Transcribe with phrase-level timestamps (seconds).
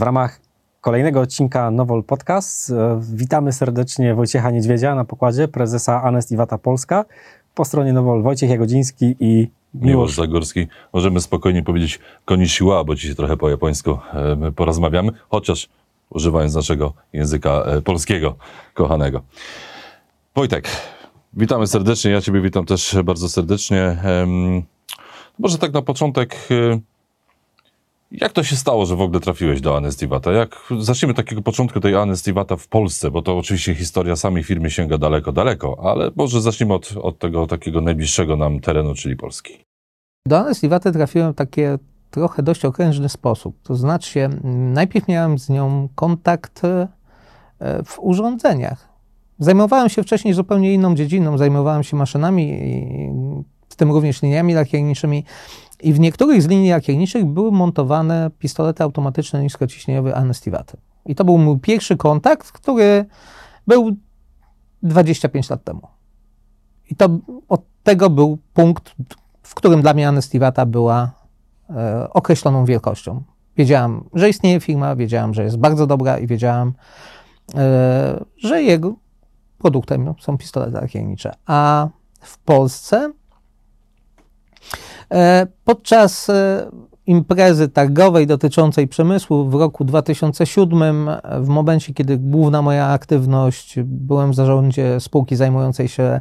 [0.00, 0.40] W ramach
[0.80, 7.04] kolejnego odcinka Nowol Podcast e, witamy serdecznie Wojciecha Niedźwiedzia na pokładzie, prezesa Anest Iwata Polska.
[7.54, 10.66] Po stronie Nowol Wojciech Jagodziński i Miłosz Zagórski.
[10.92, 15.68] Możemy spokojnie powiedzieć konnichiwa, bo dzisiaj trochę po japońsku e, porozmawiamy, chociaż
[16.10, 18.36] używając naszego języka e, polskiego,
[18.74, 19.22] kochanego.
[20.34, 20.68] Wojtek,
[21.34, 22.10] witamy serdecznie.
[22.10, 23.96] Ja Ciebie witam też bardzo serdecznie.
[25.38, 26.48] Może tak na początek,
[28.10, 30.32] jak to się stało, że w ogóle trafiłeś do Anestivata?
[30.32, 34.98] Jak, zacznijmy takiego początku tej Anestivata w Polsce, bo to oczywiście historia samej firmy sięga
[34.98, 39.58] daleko, daleko, ale może zacznijmy od, od tego takiego najbliższego nam terenu, czyli Polski.
[40.26, 41.78] Do Anestivata trafiłem w takie
[42.10, 43.56] trochę dość okrężny sposób.
[43.62, 44.28] To znaczy,
[44.72, 46.88] najpierw miałem z nią kontakt e,
[47.84, 48.88] w urządzeniach.
[49.38, 52.60] Zajmowałem się wcześniej zupełnie inną dziedziną, zajmowałem się maszynami,
[53.68, 55.24] w tym również liniami lakierniczymi.
[55.82, 60.76] I w niektórych z linii lakierniczych były montowane pistolety automatyczne niskociśnieniowe Anestivaty.
[61.06, 63.04] I to był mój pierwszy kontakt, który
[63.66, 63.96] był
[64.82, 65.88] 25 lat temu.
[66.90, 67.08] I to
[67.48, 68.94] od tego był punkt,
[69.42, 71.12] w którym dla mnie Anestivata była
[71.70, 73.22] e, określoną wielkością.
[73.56, 76.72] Wiedziałam, że istnieje firma, wiedziałam, że jest bardzo dobra i wiedziałam,
[77.54, 78.94] e, że jego
[79.58, 81.32] produktem są pistolety lakiernicze.
[81.46, 81.88] A
[82.20, 83.12] w Polsce
[85.64, 86.70] podczas e,
[87.06, 94.34] imprezy targowej dotyczącej przemysłu w roku 2007, w momencie, kiedy główna moja aktywność, byłem w
[94.34, 96.20] zarządzie spółki zajmującej się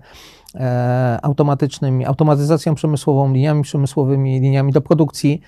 [0.55, 5.41] e, automatycznymi, automatyzacją przemysłową, liniami przemysłowymi, liniami do produkcji.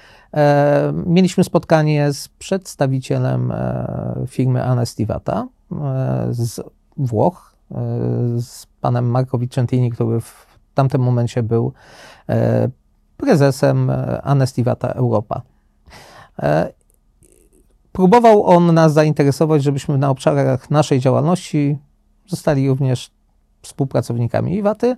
[1.06, 3.53] Mieliśmy spotkanie z przedstawicielem
[4.28, 5.47] firmy Anestivata
[6.30, 6.62] z
[6.97, 7.56] Włoch,
[8.38, 11.73] z panem Marco Vicentini, który w tamtym momencie był
[13.22, 15.42] prezesem e, Anestivata Europa.
[16.40, 16.74] E,
[17.92, 21.78] próbował on nas zainteresować, żebyśmy na obszarach naszej działalności
[22.28, 23.12] zostali również
[23.62, 24.98] współpracownikami Iwaty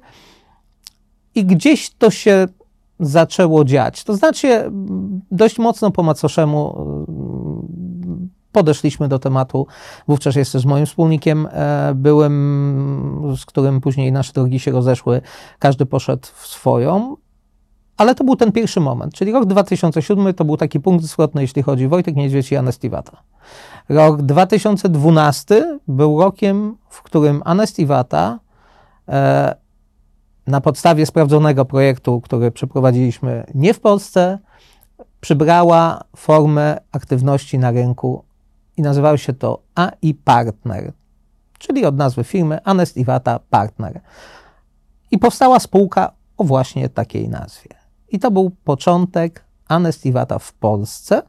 [1.36, 2.48] i gdzieś to się
[3.00, 4.04] zaczęło dziać.
[4.04, 4.72] To znaczy,
[5.32, 6.76] dość mocno po macoszemu
[7.08, 9.68] mm, podeszliśmy do tematu.
[10.08, 15.22] Wówczas jeszcze z moim wspólnikiem e, byłem, z którym później nasze drogi się rozeszły.
[15.60, 17.18] Każdy poszedł w swoją.
[17.98, 21.64] Ale to był ten pierwszy moment, czyli rok 2007 to był taki punkt zwrotny, jeśli
[21.64, 23.18] chodzi o Wojtek Niedźwiedź i Anestiwata.
[23.90, 28.40] Rok 2012 był rokiem, w którym Anestiwata
[29.08, 29.56] e,
[30.48, 34.40] na podstawie sprawdzonego projektu, który przeprowadziliśmy nie w Polsce,
[35.22, 38.24] przybrała formę aktywności na rynku
[38.78, 40.94] i nazywało się to AI Partner,
[41.60, 44.02] czyli od nazwy firmy Anestiwata Partner.
[45.12, 47.83] I powstała spółka o właśnie takiej nazwie.
[48.14, 51.22] I to był początek Anestivata w Polsce.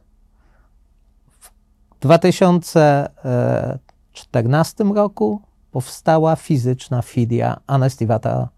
[1.29, 1.51] W
[1.99, 5.41] 2014 roku
[5.71, 8.49] powstała fizyczna filia Anestivata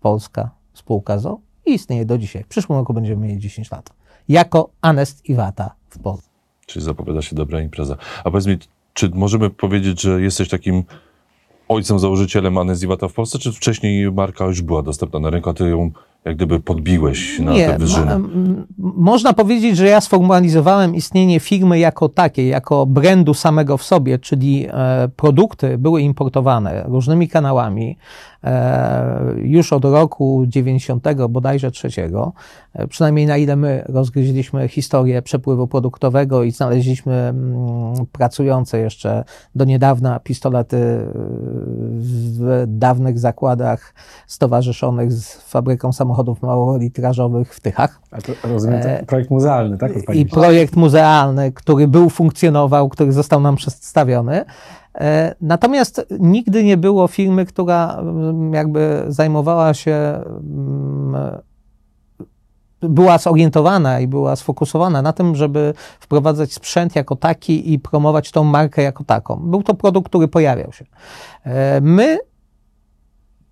[0.00, 2.44] Polska Spółka ZO i istnieje do dzisiaj.
[2.44, 3.92] W przyszłym roku będziemy mieli 10 lat.
[4.28, 6.30] Jako Anestivata w Polsce.
[6.66, 7.96] Czyli zapowiada się dobra impreza.
[8.24, 8.58] A powiedz mi,
[8.94, 10.84] czy możemy powiedzieć, że jesteś takim
[11.68, 15.68] ojcem, założycielem Anestivata w Polsce, czy wcześniej marka już była dostępna na rynku, a ty
[15.68, 15.90] ją
[16.26, 18.18] jak gdyby podbiłeś na Nie, tę wyżynę.
[18.18, 18.28] Ma,
[18.78, 24.66] można powiedzieć, że ja sformalizowałem istnienie firmy jako takiej, jako brandu samego w sobie, czyli
[24.70, 27.96] e, produkty były importowane różnymi kanałami
[29.36, 32.32] już od roku 90 bodajże trzeciego,
[32.74, 39.24] e, przynajmniej na ile my rozgryźliśmy historię przepływu produktowego i znaleźliśmy mm, pracujące jeszcze
[39.54, 40.76] do niedawna pistolety
[42.38, 43.94] w dawnych zakładach
[44.26, 48.00] stowarzyszonych z fabryką samochodów małolitrażowych w Tychach.
[48.10, 49.92] A to rozumiem, to e, projekt muzealny, tak?
[50.14, 54.44] I projekt muzealny, który był, funkcjonował, który został nam przedstawiony.
[54.96, 61.16] E, natomiast nigdy nie było firmy, która mm, jakby zajmowała się, mm,
[62.80, 68.44] była zorientowana i była sfokusowana na tym, żeby wprowadzać sprzęt jako taki i promować tą
[68.44, 69.36] markę jako taką.
[69.36, 70.84] Był to produkt, który pojawiał się.
[71.44, 72.18] E, my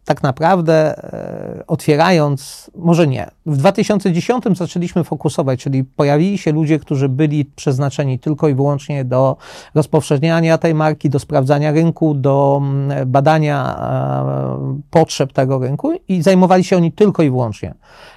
[0.04, 7.08] tak naprawdę e, otwierając, może nie, w 2010 zaczęliśmy fokusować, czyli pojawili się ludzie, którzy
[7.08, 9.36] byli przeznaczeni tylko i wyłącznie do
[9.74, 16.64] rozpowszechniania tej marki, do sprawdzania rynku, do mm, badania e, potrzeb tego rynku i zajmowali
[16.64, 17.74] się oni tylko i wyłącznie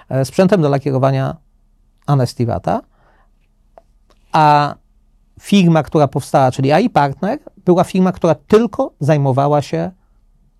[0.09, 1.35] e, sprzętem do lakierowania
[2.05, 2.81] Anestivata,
[4.31, 4.75] a
[5.39, 9.91] firma, która powstała, czyli AI Partner, była firma, która tylko zajmowała się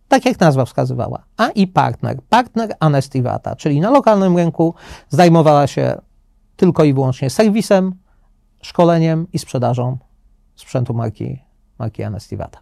[0.08, 1.24] tak jak nazwa wskazywała.
[1.38, 4.74] A i partner, partner Anestivata, czyli na lokalnym rynku
[5.10, 6.02] zajmowała się
[6.56, 7.96] tylko i wyłącznie serwisem,
[8.62, 9.98] szkoleniem i sprzedażą
[10.56, 11.40] sprzętu marki,
[11.80, 12.60] marki Anestivata.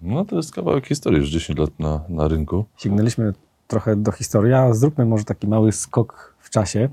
[0.00, 2.64] No to jest kawałek historii, już 10 lat na, na rynku.
[2.76, 3.32] Sięgnęliśmy
[3.66, 6.88] trochę do historii, a zróbmy może taki mały skok w czasie.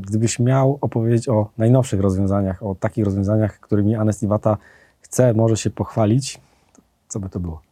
[0.00, 4.56] Gdybyś miał opowiedzieć o najnowszych rozwiązaniach, o takich rozwiązaniach, którymi Anestivata
[5.00, 6.40] chce, może się pochwalić,
[7.08, 7.67] co by to było?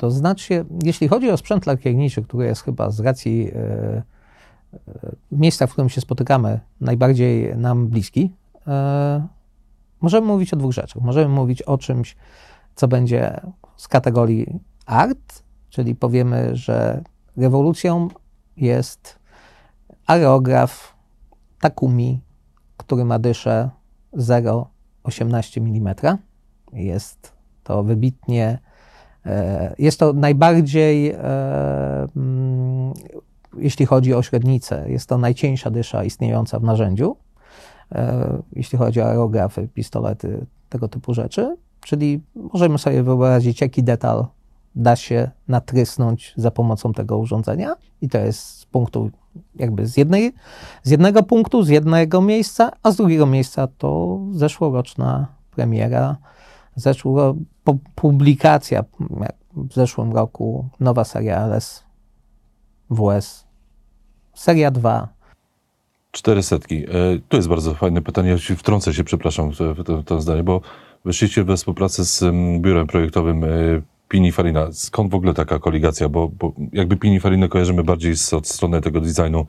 [0.00, 4.02] To znaczy, jeśli chodzi o sprzęt lakierniczy, który jest chyba z racji e, e,
[5.32, 8.32] miejsca, w którym się spotykamy, najbardziej nam bliski,
[8.66, 9.26] e,
[10.00, 11.02] możemy mówić o dwóch rzeczach.
[11.02, 12.16] Możemy mówić o czymś,
[12.74, 13.40] co będzie
[13.76, 17.02] z kategorii art, czyli powiemy, że
[17.36, 18.08] rewolucją
[18.56, 19.18] jest
[20.06, 20.94] aerograf
[21.60, 22.20] Takumi,
[22.76, 23.70] który ma dyszę
[24.14, 26.18] 0,18 mm.
[26.72, 27.32] Jest
[27.64, 28.58] to wybitnie
[29.78, 31.16] Jest to najbardziej, e,
[32.16, 32.92] mm,
[33.58, 37.16] jeśli chodzi o średnicę, jest to najcieńsza dysza istniejąca w narzędziu,
[37.92, 41.56] e, jeśli chodzi o aerografy, pistolety, tego typu rzeczy.
[41.80, 44.26] Czyli możemy sobie wyobrazić, jaki detal
[44.74, 47.74] da się natrysnąć za pomocą tego urządzenia.
[48.02, 49.10] I to jest z punktu,
[49.56, 50.32] jakby z, jednej,
[50.82, 56.16] z jednego punktu, z jednego miejsca, a z drugiego miejsca to zeszłoroczna premiera
[56.76, 58.84] zeszłego, po, publikacja
[59.54, 61.84] w zeszłym roku, nowa seria LS
[62.90, 63.46] WS,
[64.34, 65.08] seria 2.
[66.10, 66.84] Cztery setki.
[66.84, 66.88] E,
[67.28, 68.30] Tu jest bardzo fajne pytanie.
[68.30, 70.60] Ja ci wtrącę się, przepraszam, w to, to zdanie, bo
[71.04, 73.48] wyszliście we współpracy z mm, biurem projektowym e,
[74.08, 74.72] Pininfarina.
[74.72, 76.08] Skąd w ogóle taka koligacja?
[76.08, 79.46] Bo, bo jakby Pininfarinę kojarzymy bardziej z, od strony tego designu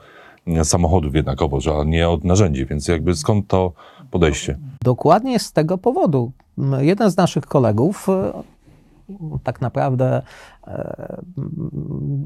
[0.48, 3.74] mm, samochodów jednakowo, że a nie od narzędzi, więc jakby skąd to
[4.12, 4.58] podejście?
[4.84, 6.32] Dokładnie z tego powodu.
[6.80, 8.44] Jeden z naszych kolegów, e,
[9.44, 10.22] tak naprawdę
[10.68, 11.22] e,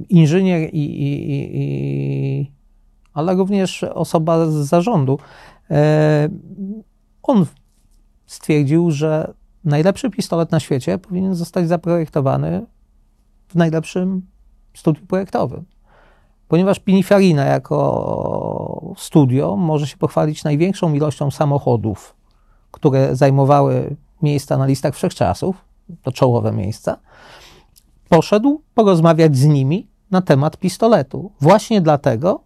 [0.09, 2.51] inżynier, i, i, i, i,
[3.13, 5.19] ale również osoba z zarządu,
[5.71, 6.29] e,
[7.23, 7.45] on
[8.25, 9.33] stwierdził, że
[9.63, 12.65] najlepszy pistolet na świecie powinien zostać zaprojektowany
[13.47, 14.21] w najlepszym
[14.73, 15.65] studiu projektowym.
[16.47, 22.15] Ponieważ Pininfarina jako studio może się pochwalić największą ilością samochodów,
[22.71, 25.65] które zajmowały miejsca na listach wszechczasów,
[26.03, 26.97] to czołowe miejsca,
[28.09, 31.31] poszedł porozmawiać z nimi na temat pistoletu.
[31.41, 32.43] Właśnie dlatego,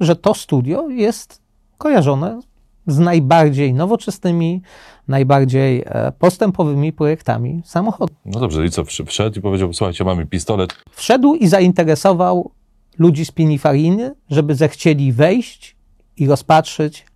[0.00, 1.42] że to studio jest
[1.78, 2.40] kojarzone
[2.86, 4.62] z najbardziej nowoczesnymi,
[5.08, 8.16] najbardziej e, postępowymi projektami samochodów.
[8.24, 8.84] No dobrze, i co?
[8.84, 10.74] Wsz- Wszedł i powiedział, słuchajcie, mamy pistolet.
[10.90, 12.50] Wszedł i zainteresował
[12.98, 15.76] ludzi z Pininfariny, żeby zechcieli wejść
[16.16, 17.06] i rozpatrzyć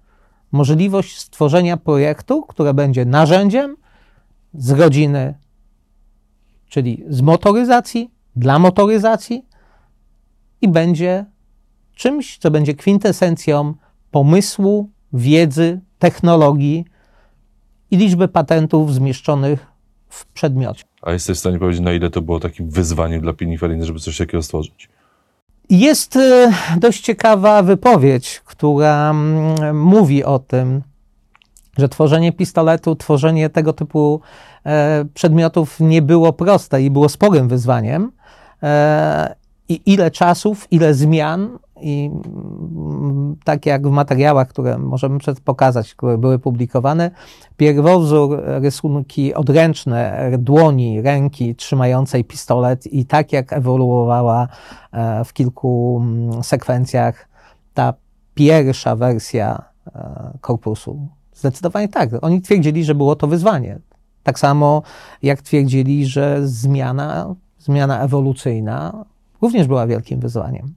[0.53, 3.77] możliwość stworzenia projektu, które będzie narzędziem
[4.59, 5.35] z rodziny,
[6.69, 9.45] czyli z motoryzacji, dla motoryzacji
[10.63, 11.25] i będzie
[11.95, 13.75] czymś, co będzie kwintesencją
[14.11, 16.85] pomysłu, wiedzy, technologii
[17.91, 19.67] i liczby patentów zmieszczonych
[20.09, 20.85] w przedmiocie.
[21.03, 24.19] A jesteś w stanie powiedzieć, na ile to było takim wyzwaniem dla Pininfariny, żeby coś
[24.19, 24.89] takiego stworzyć?
[25.71, 30.83] Jest e, dość ciekawa wypowiedź, która mm, mówi o tym,
[31.79, 34.21] że tworzenie pistoletu, tworzenie tego typu
[34.67, 38.13] e, przedmiotów nie było proste i było sporym wyzwaniem.
[38.63, 39.35] E,
[39.69, 46.19] I ile czasów, ile zmian, i mm, tak jak w materiałach, które możemy pokazać, które
[46.19, 47.11] były publikowane,
[47.57, 54.49] pierwowzór, rysunki odręczne dłoni, ręki trzymającej pistolet i tak jak ewoluowała
[54.93, 57.29] e, w kilku mm, sekwencjach
[57.75, 57.95] ta
[58.35, 61.09] pierwsza wersja e, korpusu.
[61.37, 62.11] Zdecydowanie tak.
[62.21, 63.79] Oni twierdzili, że było to wyzwanie.
[64.23, 64.83] Tak samo
[65.23, 69.05] jak twierdzili, że zmiana, zmiana ewolucyjna
[69.43, 70.75] również była wielkim wyzwaniem.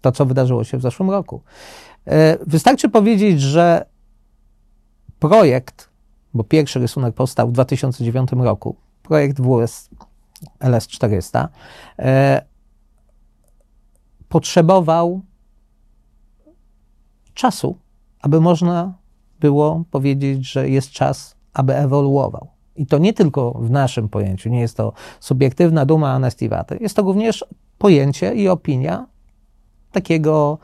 [0.00, 1.42] To, co wydarzyło się w zeszłym roku.
[2.06, 3.86] E, Wystarczy powiedzieć, że
[5.18, 5.88] projekt,
[6.34, 9.90] bo pierwszy rysunek powstał w 2009 roku, projekt WS
[10.60, 11.48] LS400,
[11.98, 12.42] e,
[14.28, 15.22] potrzebował
[17.34, 17.76] czasu,
[18.20, 19.03] aby można
[19.40, 22.48] było powiedzieć, że jest czas, aby ewoluował.
[22.76, 27.02] I to nie tylko w naszym pojęciu, nie jest to subiektywna duma Anestivaty, jest to
[27.02, 27.44] również
[27.78, 29.06] pojęcie i opinia
[29.92, 30.58] takiego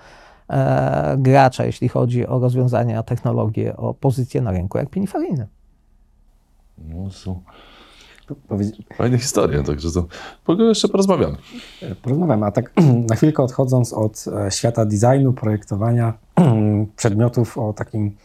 [0.49, 5.47] e, gracza, jeśli chodzi o rozwiązania, technologie, o pozycję na rynku, jak Pininfarina.
[6.79, 7.43] No, są
[8.95, 10.07] fajne historie, także to
[10.47, 11.37] ogóle jeszcze porozmawiamy.
[12.03, 12.73] Porozmawiamy, a tak
[13.11, 16.13] na chwilkę odchodząc od e, świata designu, projektowania
[16.97, 18.17] przedmiotów o takim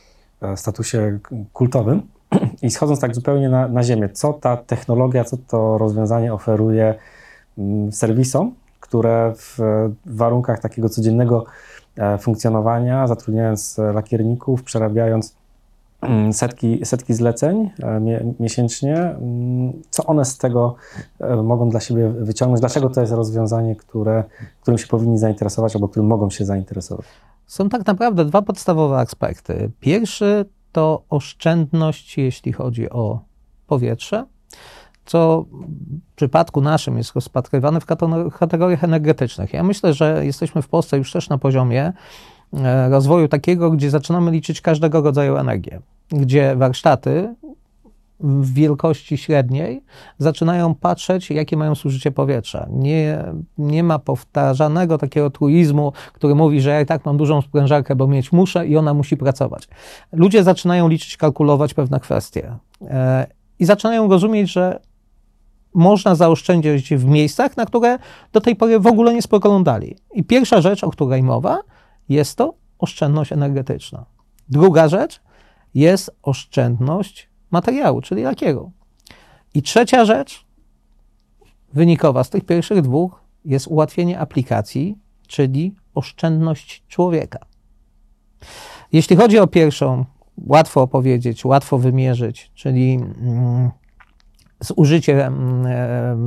[0.55, 2.01] statusie k- kultowym
[2.61, 6.95] i schodząc tak zupełnie na, na ziemię, co ta technologia, co to rozwiązanie oferuje
[7.57, 11.45] mm, serwisom, które w e, warunkach takiego codziennego
[11.97, 15.35] e, funkcjonowania, zatrudniając e, lakierników, przerabiając
[16.01, 18.95] mm, setki, setki zleceń e, mie, miesięcznie.
[18.95, 20.75] Mm, Co one z tego
[21.19, 22.59] e, mogą dla siebie wyciągnąć?
[22.59, 24.23] Dlaczego to jest rozwiązanie, które,
[24.61, 27.05] którym się powinni zainteresować albo którym mogą się zainteresować?
[27.47, 29.71] Są tak naprawdę dwa podstawowe aspekty.
[29.79, 33.19] Pierwszy to oszczędność, jeśli chodzi o
[33.67, 34.25] powietrze,
[35.05, 35.45] co
[36.11, 39.53] w przypadku naszym jest rozpatrywane w kategor- kategoriach energetycznych.
[39.53, 41.93] Ja myślę, że jesteśmy w Polsce już też na poziomie
[42.53, 47.35] e, rozwoju takiego, gdzie zaczynamy liczyć każdego rodzaju energię, gdzie warsztaty
[48.19, 49.83] w wielkości średniej
[50.17, 52.67] zaczynają patrzeć, jakie mają zużycie powietrza.
[52.71, 53.23] Nie,
[53.57, 58.07] nie ma powtarzanego takiego truizmu, który mówi, że ja i tak mam dużą sprężarkę, bo
[58.07, 59.67] mieć muszę i ona musi pracować.
[60.11, 63.27] Ludzie zaczynają liczyć, kalkulować pewne kwestie e,
[63.59, 64.79] i zaczynają rozumieć, że
[65.73, 67.97] można zaoszczędzić w miejscach, na które
[68.33, 69.95] do tej pory w ogóle nie spoglądali.
[70.13, 71.59] I pierwsza rzecz, o której mowa,
[72.09, 74.05] jest to oszczędność energetyczna.
[74.49, 75.21] Druga rzecz
[75.73, 78.71] jest oszczędność materiału, czyli lakieru.
[79.53, 80.45] I trzecia rzecz,
[81.73, 84.97] wynikowa z tych pierwszych dwóch, jest ułatwienie aplikacji,
[85.27, 87.39] czyli oszczędność człowieka.
[88.91, 90.05] Jeśli chodzi o pierwszą,
[90.37, 93.71] łatwo opowiedzieć, łatwo wymierzyć, czyli mm,
[94.59, 96.17] zużycie, mm, e,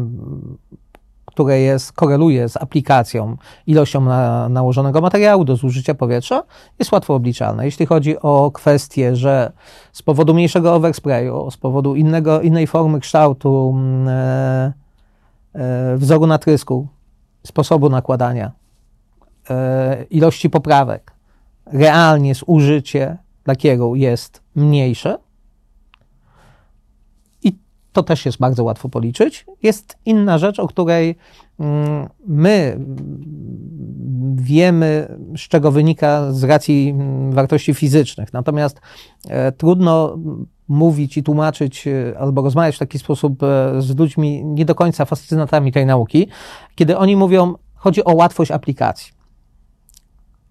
[1.38, 6.42] które jest, koreluje z aplikacją, ilością na, nałożonego materiału do zużycia powietrza,
[6.78, 7.64] jest łatwo obliczalne.
[7.64, 9.52] Jeśli chodzi o kwestię, że
[9.92, 14.73] z powodu mniejszego oversprayu, z powodu innego, innej formy kształtu mm, e,
[15.54, 16.87] e, wzoru natrysku,
[17.47, 18.52] sposobu nakładania,
[19.50, 21.12] e, ilości poprawek,
[21.66, 23.16] realnie zużycie
[23.47, 25.18] lakieru jest mniejsze,
[27.98, 29.46] to też jest bardzo łatwo policzyć.
[29.62, 31.16] Jest inna rzecz, o której
[31.60, 38.32] mm, my mm, wiemy, z czego wynika z racji mm, wartości fizycznych.
[38.32, 38.80] Natomiast
[39.28, 40.18] e, trudno
[40.68, 45.04] mówić i tłumaczyć e, albo rozmawiać w taki sposób e, z ludźmi nie do końca
[45.04, 46.28] fascynatami tej nauki,
[46.74, 49.17] kiedy oni mówią, chodzi o łatwość aplikacji.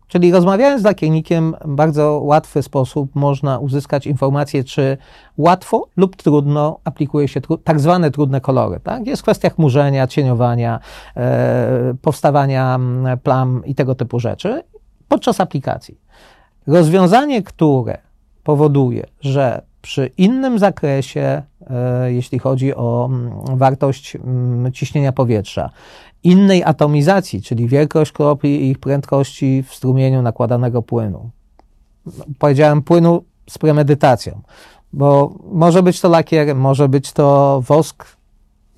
[0.07, 4.97] Czyli rozmawiając z lakiernikiem, w bardzo łatwy sposób można uzyskać informację, czy
[5.37, 8.79] łatwo lub trudno aplikuje się tru, tak zwane trudne kolory.
[8.79, 9.07] Tak?
[9.07, 10.79] Jest kwestia chmurzenia, cieniowania,
[11.17, 12.79] e, powstawania
[13.23, 14.63] plam i tego typu rzeczy
[15.07, 16.01] podczas aplikacji.
[16.67, 17.97] Rozwiązanie, które
[18.43, 23.09] powoduje, że przy innym zakresie, e, jeśli chodzi o
[23.43, 24.17] wartość
[24.73, 25.69] ciśnienia powietrza,
[26.23, 31.29] innej atomizacji, czyli wielkość kropli i ich prędkości w strumieniu nakładanego płynu.
[32.39, 34.41] Powiedziałem płynu z premedytacją,
[34.93, 38.05] bo może być to lakier, może być to wosk,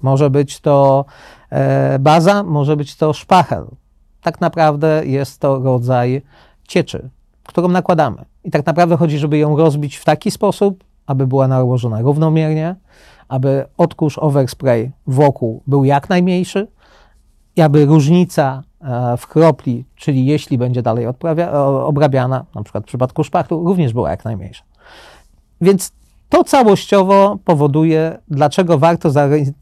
[0.01, 1.05] może być to
[1.49, 3.65] e, baza, może być to szpachel.
[4.21, 6.21] Tak naprawdę jest to rodzaj
[6.67, 7.09] cieczy,
[7.43, 8.25] którą nakładamy.
[8.43, 12.75] I tak naprawdę chodzi, żeby ją rozbić w taki sposób, aby była nałożona równomiernie,
[13.27, 16.67] aby odkurz overspray wokół był jak najmniejszy,
[17.55, 22.87] i aby różnica e, w kropli, czyli jeśli będzie dalej odprawia, obrabiana, na przykład w
[22.87, 24.63] przypadku szpachtu, również była jak najmniejsza.
[25.61, 25.91] Więc
[26.29, 29.09] to całościowo powoduje, dlaczego warto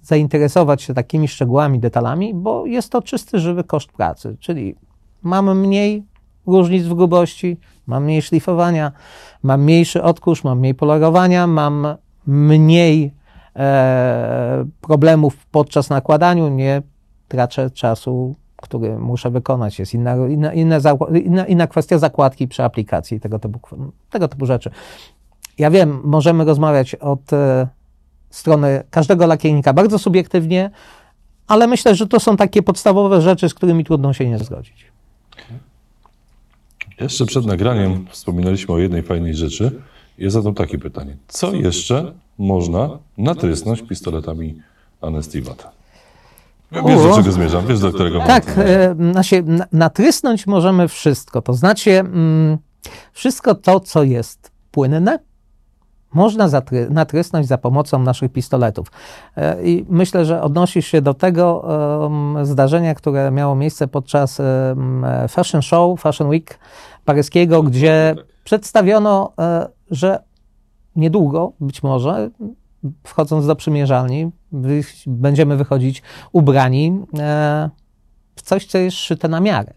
[0.01, 4.75] zainteresować się takimi szczegółami, detalami, bo jest to czysty, żywy koszt pracy, czyli
[5.21, 6.03] mamy mniej
[6.47, 8.91] różnic w grubości, mam mniej szlifowania,
[9.43, 11.87] mam mniejszy odkurz, mam mniej polerowania, mam
[12.27, 13.13] mniej
[13.55, 16.81] e, problemów podczas nakładaniu, nie
[17.27, 19.79] tracę czasu, który muszę wykonać.
[19.79, 20.79] Jest inna, inna, inna,
[21.23, 23.59] inna, inna kwestia zakładki przy aplikacji tego typu,
[24.09, 24.69] tego typu rzeczy.
[25.57, 27.67] Ja wiem, możemy rozmawiać od e,
[28.29, 30.71] strony każdego lakiernika bardzo subiektywnie,
[31.47, 34.85] ale myślę, że to są takie podstawowe rzeczy, z którymi trudno się nie zgodzić.
[36.99, 39.81] Jeszcze przed nagraniem wspominaliśmy o jednej fajnej rzeczy.
[40.17, 41.17] Jest zatem takie pytanie.
[41.27, 44.61] Co jeszcze można natrysnąć pistoletami
[45.01, 45.76] Anestivat?
[46.71, 51.41] Wiesz, do czego zmierzam, wiesz, do którego Tak, e, znaczy, na, natrysnąć możemy wszystko.
[51.41, 52.57] To znaczy, mm,
[53.13, 55.19] wszystko to, co jest płynne,
[56.13, 58.87] można zatry, natrysnąć za pomocą naszych pistoletów.
[59.37, 61.59] E, I myślę, że odnosisz się do tego
[62.01, 66.59] um, zdarzenia, które miało miejsce podczas um, Fashion Show, Fashion Week
[67.05, 70.23] paryskiego, gdzie przedstawiono, e, że
[70.95, 72.29] niedługo, być może,
[73.03, 77.69] wchodząc do przymierzalni, wy, będziemy wychodzić ubrani e,
[78.35, 79.73] w coś, co jest szyte na miarę.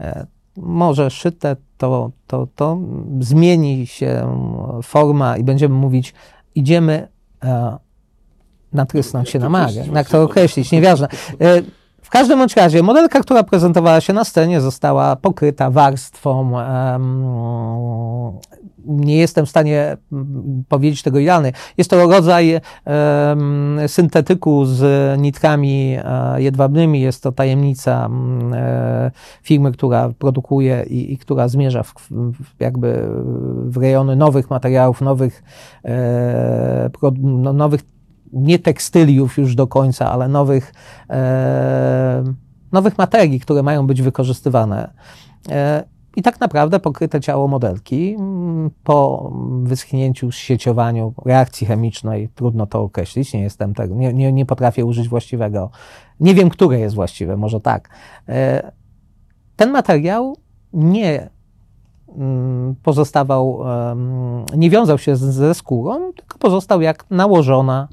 [0.00, 0.26] E,
[0.56, 2.78] może szyte to, to, to
[3.20, 4.38] zmieni się
[4.82, 6.14] forma i będziemy mówić,
[6.54, 7.08] idziemy
[7.44, 7.78] e,
[8.72, 9.84] natrysnąć się na magę.
[9.94, 11.08] Jak to określić, nieważne.
[12.08, 16.58] W każdym bądź razie modelka, która prezentowała się na scenie, została pokryta warstwą.
[16.60, 17.24] em,
[18.86, 21.52] nie jestem w stanie mm, powiedzieć tego idealnie.
[21.78, 24.82] Jest to rodzaj em, syntetyku z
[25.20, 27.00] nitkami e, jedwabnymi.
[27.00, 28.10] Jest to tajemnica
[28.52, 29.10] e,
[29.42, 33.08] firmy, która produkuje i, i która zmierza w, w, jakby
[33.64, 35.42] w rejony nowych materiałów, nowych,
[35.84, 37.80] e, pro, no, nowych
[38.32, 40.74] nie tekstyliów już do końca, ale nowych,
[41.10, 42.24] e,
[42.72, 44.90] nowych materii, które mają być wykorzystywane.
[45.48, 45.84] E,
[46.16, 49.30] I tak naprawdę pokryte ciało modelki mm, po
[49.62, 55.08] wyschnięciu, sieciowaniu reakcji chemicznej, trudno to określić, nie jestem tego, nie, nie, nie potrafię użyć
[55.08, 55.70] właściwego,
[56.20, 57.88] nie wiem, które jest właściwe, może tak.
[58.28, 58.72] E,
[59.56, 60.36] ten materiał
[60.72, 61.30] nie
[62.16, 63.64] mm, pozostawał,
[64.56, 67.88] nie wiązał się ze skórą, tylko pozostał jak nałożona,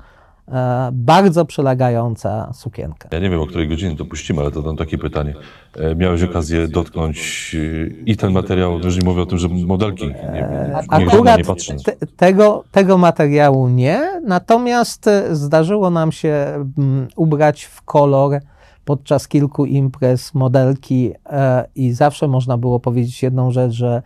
[0.92, 3.10] bardzo przylegająca sukienka.
[3.12, 5.34] Ja nie wiem, o której godzinie to puścimy, ale to dam takie pytanie.
[5.76, 10.08] E, Miałeś okazję dotknąć e, i ten materiał, już nie mówię o tym, że modelki,
[10.08, 11.76] nie, nie, Akurat nie patrzy.
[11.86, 18.40] te, tego, tego materiału nie, natomiast e, zdarzyło nam się mm, ubrać w kolor
[18.86, 24.02] podczas kilku imprez modelki e, i zawsze można było powiedzieć jedną rzecz, że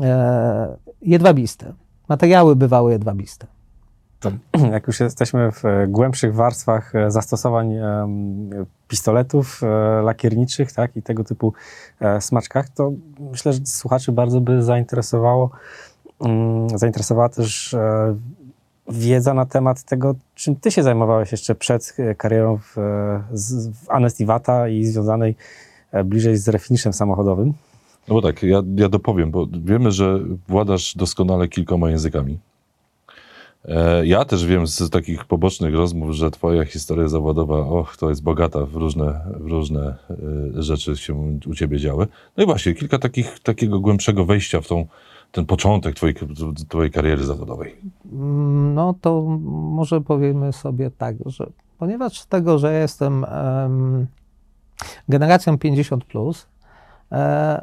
[0.00, 1.72] e, jedwabiste.
[2.08, 3.46] Materiały bywały jedwabiste.
[4.20, 4.32] To,
[4.72, 7.74] jak już jesteśmy w e, głębszych warstwach e, zastosowań
[8.88, 11.52] pistoletów e, lakierniczych tak, i tego typu
[12.20, 15.50] smaczkach, to myślę, że słuchaczy bardzo by zainteresowało,
[16.20, 17.76] mm, zainteresowała też
[18.88, 22.76] wiedza na temat tego, czym ty się zajmowałeś jeszcze przed karierą w,
[23.74, 25.36] w Anestivata i związanej
[26.04, 27.52] bliżej z refiniszem samochodowym.
[28.08, 32.38] No bo tak, ja, ja dopowiem, bo wiemy, że władasz doskonale kilkoma językami.
[33.64, 38.22] E, Ja też wiem z takich pobocznych rozmów, że twoja historia zawodowa, och, to jest
[38.22, 39.94] bogata, w różne, w różne
[40.58, 41.14] e, rzeczy się
[41.46, 42.06] u ciebie działy.
[42.36, 44.86] No i właśnie, kilka takich, takiego głębszego wejścia w tą,
[45.32, 46.14] ten początek twojej,
[46.68, 47.76] twojej kariery zawodowej.
[48.74, 51.46] No to może powiemy sobie tak, że
[51.78, 54.06] ponieważ tego, że jestem em,
[55.08, 56.46] generacją 50, plus,
[57.12, 57.62] e,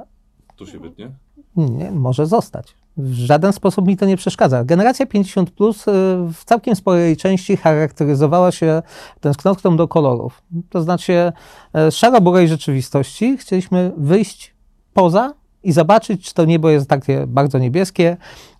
[0.55, 1.11] Tu się wytnie?
[1.55, 2.75] nie, może zostać.
[2.97, 4.63] W żaden sposób mi to nie przeszkadza.
[4.63, 5.91] Generacja 50 plus e,
[6.33, 8.81] w całkiem sporej części charakteryzowała się
[9.19, 10.41] tęsknotą do kolorów.
[10.69, 11.31] To znaczy,
[11.73, 14.55] z szaro-burej rzeczywistości chcieliśmy wyjść
[14.93, 15.33] poza
[15.63, 18.17] i zobaczyć, czy to niebo jest takie bardzo niebieskie,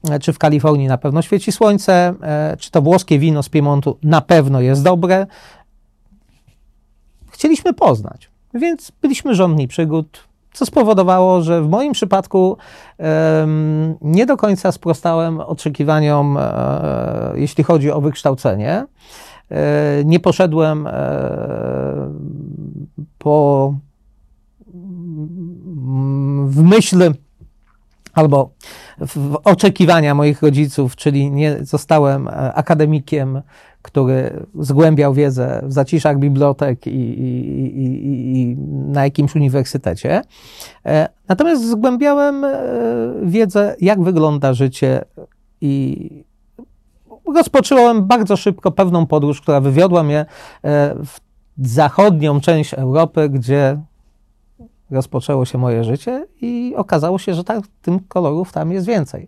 [0.10, 2.14] e, czy w Kalifornii na pewno świeci słońce,
[2.60, 5.28] czy to włoskie wino z Piemontu na pewno jest dobre.
[7.32, 10.27] Chcieliśmy poznać, więc byliśmy żądni przygód,
[10.58, 12.58] co spowodowało, że w moim przypadku
[14.02, 18.86] nie do końca sprostałem oczekiwaniom, e, jeśli chodzi o wykształcenie.
[19.52, 20.92] E, nie poszedłem e,
[23.18, 23.74] po
[26.46, 27.12] w myśl
[28.18, 28.50] albo
[29.00, 33.42] w oczekiwania moich rodziców, czyli nie zostałem e, akademikiem,
[33.82, 40.22] który zgłębiał wiedzę w zaciszach bibliotek i, i, i, i- na jakimś uniwersytecie.
[40.86, 42.58] E, Natomiast zgłębiałem e,
[43.24, 45.06] wiedzę, jak wygląda życie
[45.62, 46.24] i
[47.36, 50.26] rozpocząłem bardzo szybko pewną podróż, która wywiodła mnie
[50.96, 53.80] w zachodnią część Europy, gdzie
[54.92, 59.28] rozpoczęło się moje życie i okazało się, że tak, tym kolorów tam jest więcej.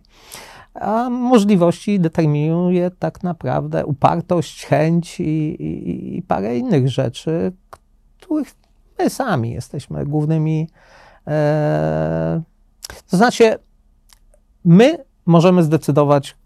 [0.74, 5.24] A możliwości determinuje tak naprawdę upartość, chęć i,
[5.62, 7.52] i, i parę innych rzeczy,
[8.20, 8.54] których
[8.98, 10.68] my sami jesteśmy głównymi.
[11.26, 12.42] E,
[13.10, 13.58] to znaczy,
[14.64, 16.36] my możemy zdecydować,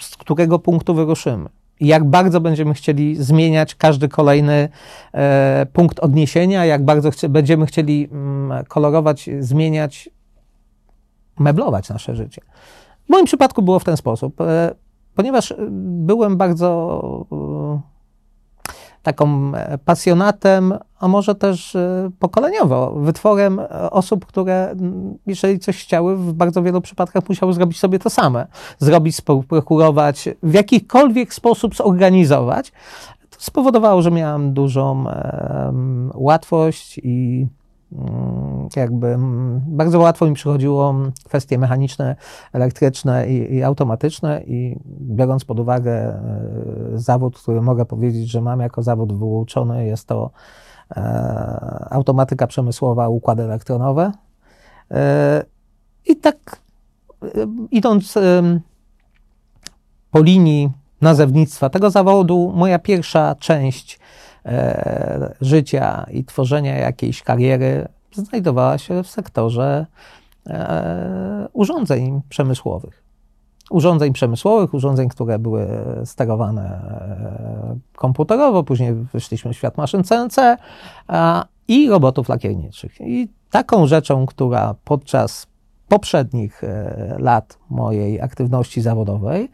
[0.00, 1.48] z którego punktu wyruszymy.
[1.80, 4.68] Jak bardzo będziemy chcieli zmieniać każdy kolejny
[5.12, 10.10] e, punkt odniesienia, jak bardzo będziemy chcieli mm, kolorować, zmieniać,
[11.38, 12.42] meblować nasze życie.
[13.06, 14.74] W moim przypadku było w ten sposób, e,
[15.14, 17.00] ponieważ e, byłem bardzo
[17.32, 17.95] e,
[19.06, 24.74] taką e, pasjonatem, a może też e, pokoleniowo, wytworem e, osób, które
[25.26, 28.46] jeżeli coś chciały, w bardzo wielu przypadkach musiały zrobić sobie to same.
[28.78, 29.16] Zrobić,
[29.48, 32.72] prokurować, w jakikolwiek sposób zorganizować.
[33.30, 35.04] To spowodowało, że miałem dużą
[36.14, 37.46] łatwość i
[38.76, 42.16] jakby mm, bardzo łatwo mi przychodziło kwestie mechaniczne,
[42.52, 46.18] elektryczne i, i automatyczne i biorąc pod uwagę e,
[46.94, 50.30] zawód, który mogę powiedzieć, że mam jako zawód wyuczony, jest to
[50.96, 54.12] e, automatyka przemysłowa, układy elektronowe.
[54.90, 55.44] E,
[56.06, 56.60] I tak
[57.22, 57.26] e,
[57.70, 58.60] idąc em,
[60.10, 63.98] po linii nazewnictwa tego zawodu, moja pierwsza część
[64.46, 69.86] e, życia i tworzenia jakiejś kariery znajdowała się w sektorze
[70.46, 73.02] e, urządzeń przemysłowych.
[73.70, 75.68] Urządzeń przemysłowych, urządzeń, które były
[76.04, 80.36] sterowane e, komputerowo, później wyszliśmy w świat maszyn CNC
[81.68, 83.00] i robotów lakierniczych.
[83.00, 85.46] I taką rzeczą, która podczas
[85.88, 86.62] poprzednich
[87.18, 89.50] lat mojej aktywności zawodowej,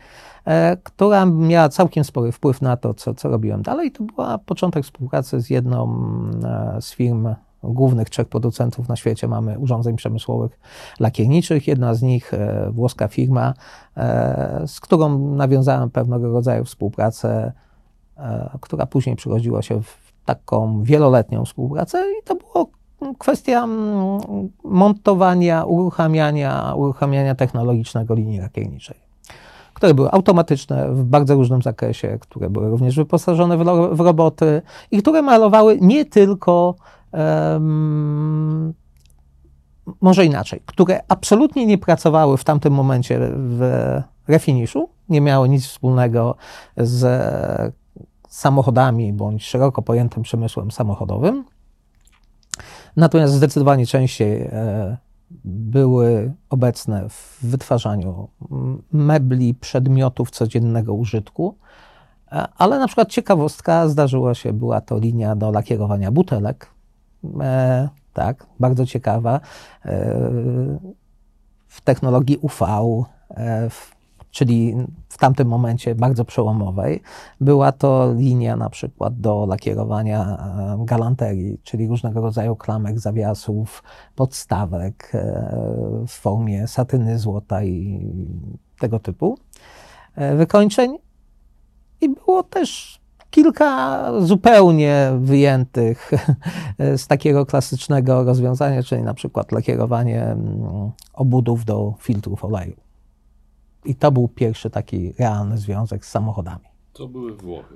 [0.83, 3.63] która miała całkiem spory wpływ na to, co, co robiłem.
[3.63, 6.05] Dalej, to była początek współpracy z jedną
[6.45, 9.29] e, z firm głównych trzech producentów na świecie.
[9.29, 10.61] Mamy urządzeń przemysłowych
[11.01, 11.69] lakierniczych.
[11.69, 12.33] Jedna z nich,
[12.71, 13.55] włoska firma,
[14.67, 17.53] z którą nawiązałem pewnego rodzaju współpracę,
[18.61, 22.05] która później przerodziła się w taką wieloletnią współpracę.
[22.21, 22.71] I to było
[23.19, 24.21] kwestia mm,
[24.65, 28.97] montowania, uruchamiania, uruchamiania technologicznego linii lakierniczej,
[29.83, 33.65] które były automatyczne w bardzo różnym zakresie, które były również wyposażone w,
[33.97, 36.75] w roboty i które malowały nie tylko
[37.13, 38.75] um,
[40.01, 46.37] może inaczej, które absolutnie nie pracowały w tamtym momencie w refiniszu, nie miały nic wspólnego
[46.77, 47.75] z
[48.29, 51.45] samochodami bądź szeroko pojętym przemysłem samochodowym,
[52.97, 54.97] Natomiast zdecydowanie częściej e,
[55.45, 58.29] były obecne w wytwarzaniu
[58.93, 61.57] mebli, przedmiotów codziennego użytku.
[62.33, 66.67] E, ale na przykład ciekawostka zdarzyła się, była to linia do lakierowania butelek.
[67.41, 69.41] E, tak, bardzo ciekawa.
[69.85, 70.19] E,
[71.69, 72.67] w technologii UV,
[73.31, 74.02] e, w
[74.33, 74.77] czyli
[75.09, 77.03] w tamtym momencie bardzo przełomowej.
[77.41, 80.39] Była to linia na przykład do lakierowania
[80.81, 83.83] e, galanterii, czyli różnego rodzaju klamek, zawiasów,
[84.17, 85.51] podstawek e,
[86.09, 88.07] w formie satyny, złota i
[88.79, 89.39] tego typu
[90.15, 90.99] e, wykończeń.
[92.01, 96.11] I było też kilka zupełnie wyjętych
[97.03, 102.92] z takiego klasycznego rozwiązania, czyli na przykład lakierowanie mm, obudów do filtrów oleju.
[103.85, 106.65] I to był pierwszy taki realny związek z samochodami.
[106.93, 107.75] To były Włochy.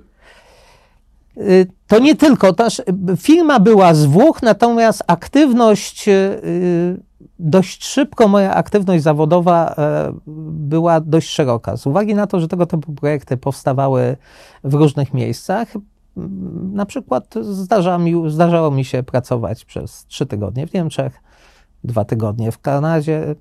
[1.37, 2.53] Y, to nie tylko.
[2.53, 2.81] Też
[3.17, 7.01] firma była z Włoch, natomiast aktywność, y,
[7.39, 10.13] dość szybko moja aktywność zawodowa e,
[10.51, 11.77] była dość szeroka.
[11.77, 14.17] Z uwagi na to, że tego typu projekty powstawały
[14.63, 15.73] w różnych miejscach,
[16.73, 21.21] na przykład zdarza mi, zdarzało mi się pracować przez trzy tygodnie w Niemczech,
[21.83, 23.35] dwa tygodnie w Kanadzie,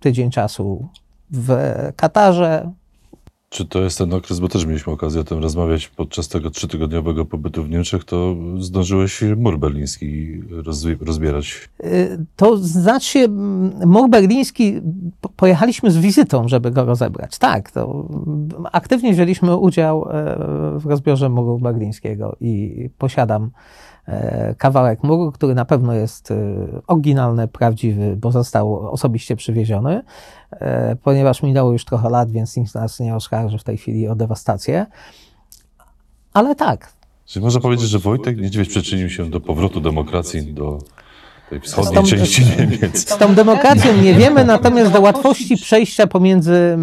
[0.00, 0.88] tydzień czasu
[1.30, 1.56] w
[1.96, 2.70] Katarze.
[3.48, 7.24] Czy to jest ten okres, bo też mieliśmy okazję o tym rozmawiać podczas tego trzytygodniowego
[7.24, 10.40] pobytu w Niemczech, to zdążyłeś mur berliński
[11.00, 11.68] rozbierać?
[11.84, 13.28] Y, to znaczy,
[13.86, 14.80] mur berliński,
[15.36, 17.38] pojechaliśmy z wizytą, żeby go rozebrać.
[17.38, 18.08] Tak, to
[18.72, 23.50] aktywnie wzięliśmy udział e, w rozbiorze muru berlińskiego i posiadam
[24.58, 26.36] kawałek muru, który na pewno jest e,
[26.86, 30.02] oryginalny, prawdziwy, bo został osobiście przywieziony,
[30.50, 34.14] e, ponieważ minęło już trochę lat, więc nikt nas nie oskarży w tej chwili o
[34.14, 34.86] dewastację.
[36.32, 36.92] Ale tak.
[37.26, 40.78] Czyli można powiedzieć, że Wojtek Niedźwiedź przyczynił się do powrotu demokracji do
[41.50, 43.10] tej wschodniej tą, części Niemiec.
[43.10, 46.78] Z tą demokracją nie wiemy, natomiast do łatwości przejścia pomiędzy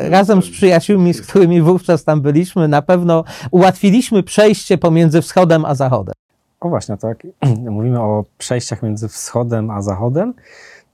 [0.00, 5.74] razem z przyjaciółmi, z którymi wówczas tam byliśmy, na pewno ułatwiliśmy przejście pomiędzy wschodem a
[5.74, 6.14] zachodem.
[6.62, 7.22] O właśnie, tak.
[7.70, 10.34] Mówimy o przejściach między wschodem a zachodem.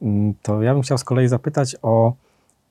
[0.02, 2.12] Mm, to ja bym chciał z kolei zapytać o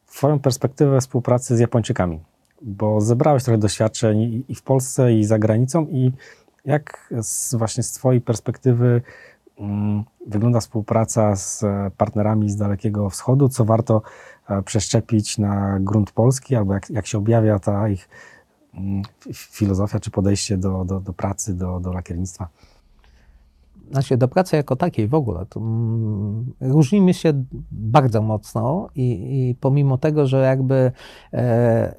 [0.08, 2.20] Twoją perspektywę współpracy z Japończykami,
[2.62, 5.86] bo zebrałeś trochę doświadczeń i w Polsce, i za granicą.
[5.86, 6.12] I
[6.66, 9.02] jak z, właśnie z Twojej perspektywy
[9.60, 11.64] mm, wygląda współpraca z
[11.98, 13.50] partnerami z Dalekiego Wschodu?
[13.50, 14.02] Co warto
[14.50, 18.10] e, przeszczepić na grunt polski, albo jak, jak się objawia ta ich
[18.74, 22.48] mm, filozofia czy podejście do, do, do pracy, do, do lakiernictwa?
[23.92, 29.12] Znaczy do pracy jako takiej w ogóle, to mm, różnimy się bardzo mocno i,
[29.50, 30.92] i pomimo tego, że jakby
[31.34, 31.96] e,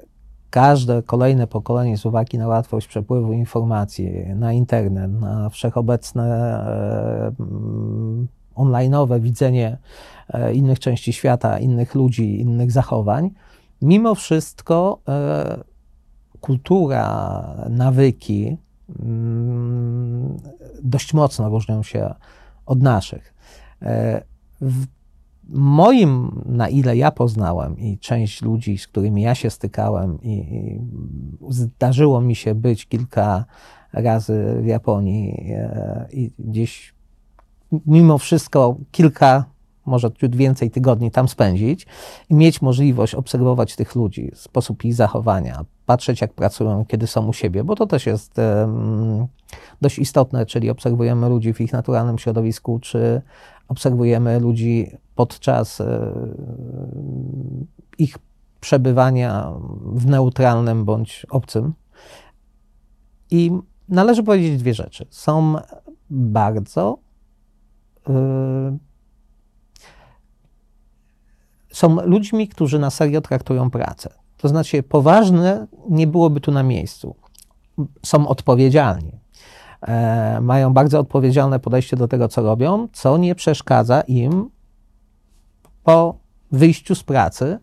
[0.49, 8.27] każde kolejne pokolenie z uwagi na łatwość przepływu informacji na internet, na wszechobecne e, mm,
[8.55, 9.77] online'owe widzenie
[10.29, 13.31] e, innych części świata, innych ludzi, innych zachowań,
[13.81, 15.63] mimo wszystko e,
[16.41, 18.57] kultura, nawyki,
[20.83, 22.13] dość mocno różnią się
[22.65, 23.33] od naszych.
[23.81, 24.23] E,
[24.61, 24.85] w
[25.49, 30.79] moim, na ile ja poznałem i część ludzi, z którymi ja się stykałem i, i
[31.49, 33.45] zdarzyło mi się być kilka
[33.93, 36.93] razy w Japonii e, i gdzieś
[37.85, 39.45] mimo wszystko kilka
[39.89, 41.87] może ciut więcej tygodni tam spędzić
[42.29, 47.33] i mieć możliwość obserwować tych ludzi, sposób ich zachowania, patrzeć jak pracują, kiedy są u
[47.33, 48.39] siebie, bo to też jest
[49.81, 53.21] dość istotne, czyli obserwujemy ludzi w ich naturalnym środowisku, czy
[53.67, 56.11] obserwujemy ludzi podczas e,
[57.97, 58.17] ich
[58.59, 59.51] przebywania
[59.83, 61.73] w neutralnym bądź obcym.
[63.31, 63.51] I
[63.89, 65.05] należy powiedzieć dwie rzeczy.
[65.09, 65.55] Są
[66.09, 66.97] bardzo
[68.07, 68.13] yy,
[71.71, 74.09] są ludźmi, którzy na serio traktują pracę.
[74.37, 77.15] To znaczy, poważne nie byłoby tu na miejscu.
[78.05, 79.11] Są odpowiedzialni.
[79.81, 84.49] E, mają bardzo odpowiedzialne podejście do tego, co robią, co nie przeszkadza im
[85.83, 86.15] po
[86.51, 87.59] wyjściu z pracy e,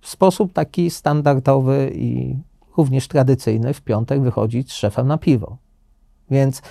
[0.00, 2.36] w sposób taki standardowy i
[2.76, 5.56] również tradycyjny w piątek wychodzić z szefem na piwo.
[6.30, 6.62] Więc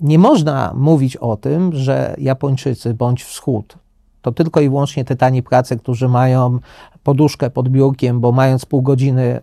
[0.00, 3.78] nie można mówić o tym, że Japończycy bądź Wschód
[4.22, 6.58] to tylko i wyłącznie te tani pracy, którzy mają
[7.02, 9.40] poduszkę pod biurkiem, bo mając pół godziny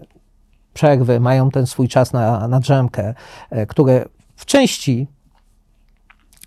[0.73, 3.13] przerwy, mają ten swój czas na, na drzemkę,
[3.49, 5.07] e, które w części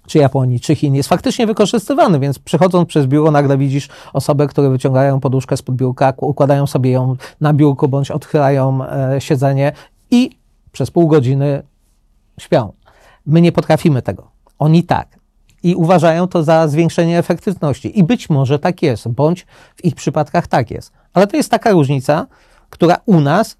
[0.06, 4.70] czy Japonii, czy Chin jest faktycznie wykorzystywany, więc przechodząc przez biuro nagle widzisz osoby, które
[4.70, 9.72] wyciągają poduszkę spod biurka, układają sobie ją na biurku bądź odchylają e, siedzenie
[10.10, 10.38] i
[10.72, 11.62] przez pół godziny
[12.40, 12.72] śpią.
[13.26, 14.30] My nie potrafimy tego.
[14.58, 15.17] Oni tak.
[15.62, 17.98] I uważają to za zwiększenie efektywności.
[17.98, 20.92] I być może tak jest, bądź w ich przypadkach tak jest.
[21.12, 22.26] Ale to jest taka różnica,
[22.70, 23.56] która u nas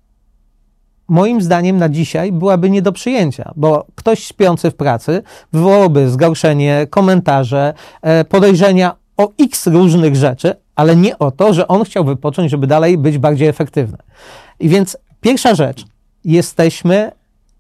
[1.08, 6.87] moim zdaniem na dzisiaj byłaby nie do przyjęcia, bo ktoś śpiący w pracy wywołałby zgorszenie,
[6.90, 12.50] komentarze, e, podejrzenia o x różnych rzeczy, ale nie o to, że on chciał wypocząć,
[12.50, 13.98] żeby dalej być bardziej efektywny.
[14.61, 15.84] I więc pierwsza rzecz,
[16.24, 17.12] jesteśmy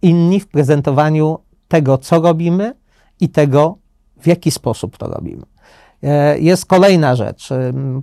[0.02, 2.74] inni w prezentowaniu tego, co robimy
[3.20, 3.78] i tego,
[4.20, 5.42] w jaki sposób to robimy.
[6.02, 7.48] E, jest kolejna rzecz.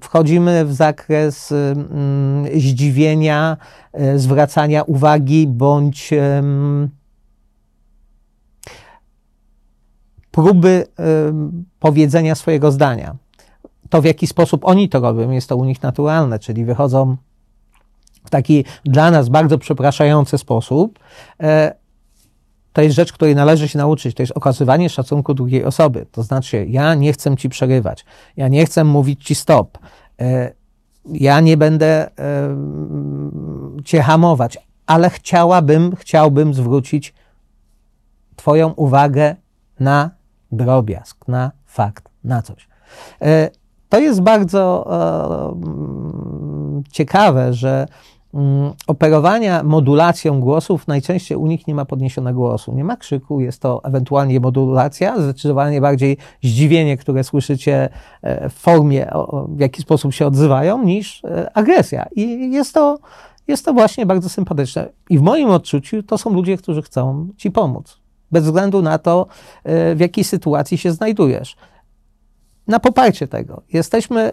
[0.01, 1.53] Wchodzimy w zakres
[2.55, 3.57] zdziwienia,
[3.93, 6.13] e, zwracania uwagi bądź
[10.31, 10.87] próby
[11.79, 13.15] powiedzenia swojego zdania.
[13.89, 17.17] To, w jaki sposób oni to robią, jest to u nich naturalne, czyli wychodzą
[18.25, 20.99] w taki dla nas bardzo przepraszający sposób,
[21.39, 21.75] e,
[22.75, 24.15] to jest rzecz, której należy się nauczyć.
[24.15, 26.05] To jest okazywanie szacunku drugiej osoby.
[26.11, 28.05] To znaczy, ja nie chcę ci przerywać,
[28.37, 29.77] ja nie chcę mówić ci stop,
[30.21, 30.53] e,
[31.05, 32.09] ja nie będę
[33.85, 37.13] cię hamować, ale chciałabym, chciałbym zwrócić
[38.35, 39.35] Twoją uwagę
[39.79, 40.09] na
[40.51, 42.67] drobiazg, na fakt, na coś.
[43.21, 43.49] E,
[43.89, 44.87] to jest bardzo
[46.91, 47.87] ciekawe, że
[48.87, 53.81] operowania modulacją głosów, najczęściej u nich nie ma podniesionego głosu, nie ma krzyku, jest to
[53.83, 57.89] ewentualnie modulacja, zdecydowanie bardziej zdziwienie, które słyszycie
[58.21, 59.11] e, w formie,
[59.47, 62.05] w jaki sposób się odzywają, niż e, agresja.
[62.15, 62.99] I jest to,
[63.47, 64.89] jest to właśnie bardzo sympatyczne.
[65.09, 67.97] I w moim odczuciu to są ludzie, którzy chcą ci pomóc,
[68.31, 69.27] bez względu na to,
[69.63, 71.55] e, w jakiej sytuacji się znajdujesz.
[72.67, 74.31] Na poparcie tego jesteśmy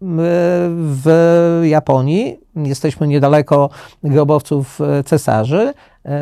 [0.00, 2.38] w Japonii.
[2.56, 3.70] Jesteśmy niedaleko
[4.04, 5.74] grobowców cesarzy,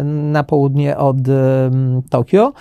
[0.04, 1.16] na południe od
[2.10, 2.52] Tokio.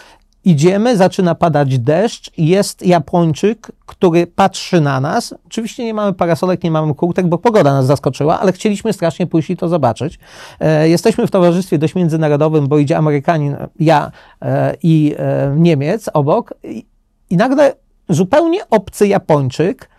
[0.46, 5.36] Idziemy, zaczyna padać deszcz, jest Japończyk, który patrzy na nas.
[5.46, 9.50] Oczywiście nie mamy parasolek, nie mamy kurtek, bo pogoda nas zaskoczyła, ale chcieliśmy strasznie pójść
[9.50, 10.20] i to zobaczyć.
[10.60, 14.12] E, jesteśmy w towarzystwie dość międzynarodowym, bo idzie Amerykanin, ja
[14.42, 16.54] e, i e, Niemiec obok
[17.30, 17.74] i nagle
[18.10, 19.90] zupełnie obcy Japończyk,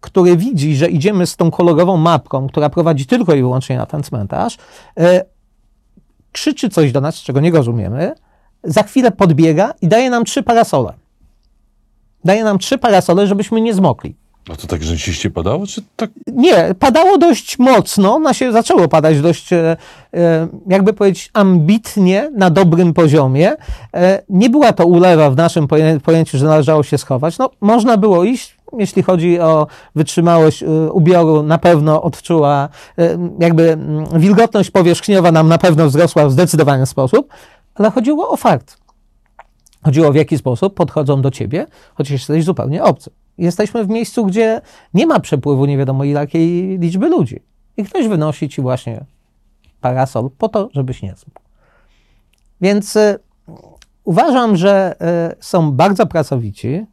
[0.00, 4.02] który widzi, że idziemy z tą kolorową mapką, która prowadzi tylko i wyłącznie na ten
[4.02, 4.56] cmentarz,
[4.98, 5.24] e,
[6.32, 8.14] krzyczy coś do nas, czego nie rozumiemy,
[8.64, 10.92] za chwilę podbiega i daje nam trzy parasole.
[12.24, 14.14] Daje nam trzy parasole, żebyśmy nie zmokli.
[14.52, 16.10] A to tak rzęsiście padało, czy tak?
[16.26, 19.76] Nie, padało dość mocno, na się zaczęło padać dość, e,
[20.14, 23.52] e, jakby powiedzieć, ambitnie, na dobrym poziomie.
[24.28, 25.68] Nie była to ulewa w naszym
[26.02, 27.38] pojęciu, że należało się schować.
[27.38, 33.72] No, można było iść, jeśli chodzi o wytrzymałość y, ubioru, na pewno odczuła, y, jakby
[33.72, 37.28] mm, wilgotność powierzchniowa nam na pewno wzrosła w zdecydowany sposób,
[37.74, 38.78] ale chodziło o fakt.
[39.84, 43.10] Chodziło w jaki sposób podchodzą do ciebie, chociaż jesteś zupełnie obcy.
[43.38, 44.60] Jesteśmy w miejscu, gdzie
[44.94, 47.42] nie ma przepływu nie wiadomo jakiej liczby ludzi.
[47.76, 49.04] I ktoś wynosi ci właśnie
[49.80, 51.40] parasol po to, żebyś nie zmógł.
[52.60, 53.18] Więc y,
[54.04, 54.94] uważam, że
[55.40, 56.86] są bardzo pracowici.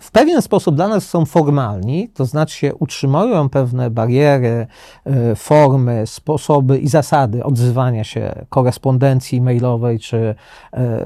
[0.00, 4.66] W pewien sposób dla nas są formalni, to znaczy utrzymują pewne bariery,
[5.06, 10.34] y, formy, sposoby i zasady odzywania się korespondencji mailowej czy y,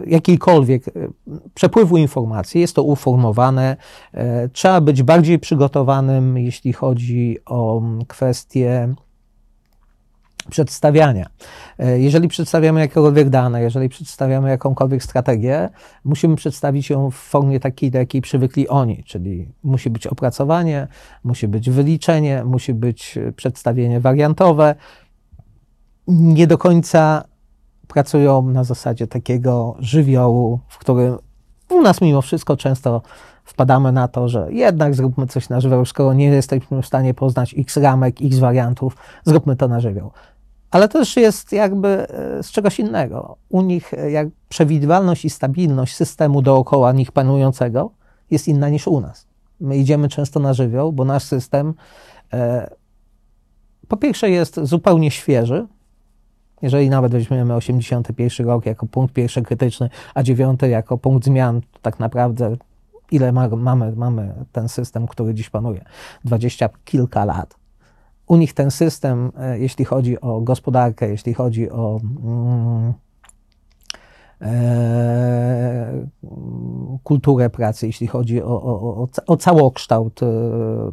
[0.07, 1.11] jakiejkolwiek y,
[1.55, 2.61] przepływu informacji.
[2.61, 3.77] Jest to uformowane.
[4.53, 8.95] Trzeba być bardziej przygotowanym, jeśli chodzi o kwestie
[10.51, 11.27] przedstawiania.
[11.79, 15.69] E, jeżeli przedstawiamy jakiekolwiek dane, jeżeli przedstawiamy jakąkolwiek strategię,
[16.05, 20.89] musimy przedstawić ją w formie takiej, do jakiej przywykli oni, czyli musi być opracowanie,
[21.25, 24.75] musi być wyliczenie, musi być przedstawienie wariantowe.
[26.09, 27.25] Nie do końca
[27.89, 31.19] pracują na zasadzie takiego żywiołu, w którym
[31.71, 33.03] u nas mimo wszystko często
[33.45, 37.55] wpadamy na to, że jednak zróbmy coś na żywioł, skoro nie jesteśmy w stanie poznać
[37.59, 40.11] x ramek, x wariantów, zróbmy to na żywioł.
[40.71, 43.37] Ale też jest jakby e, z czegoś innego.
[43.49, 47.91] U nich e, jak przewidywalność i stabilność systemu dookoła nich panującego
[48.31, 49.27] jest inna niż u nas.
[49.61, 51.75] My idziemy często na żywioł, bo nasz system
[52.33, 52.71] e,
[53.89, 55.67] po pierwsze jest zupełnie świeży,
[56.63, 61.79] jeżeli nawet weźmiemy 81 rok jako punkt pierwszy krytyczny, a 9 jako punkt zmian, to
[61.83, 62.57] tak naprawdę
[63.11, 65.85] ile ma, mamy, mamy ten system, który dziś panuje?
[66.25, 67.60] Dwadzieścia kilka lat.
[68.31, 72.95] U nich ten system, e, jeśli chodzi o gospodarkę, jeśli chodzi o mm,
[74.41, 76.07] e,
[77.05, 80.27] kulturę pracy, jeśli chodzi o, o, o całokształt e,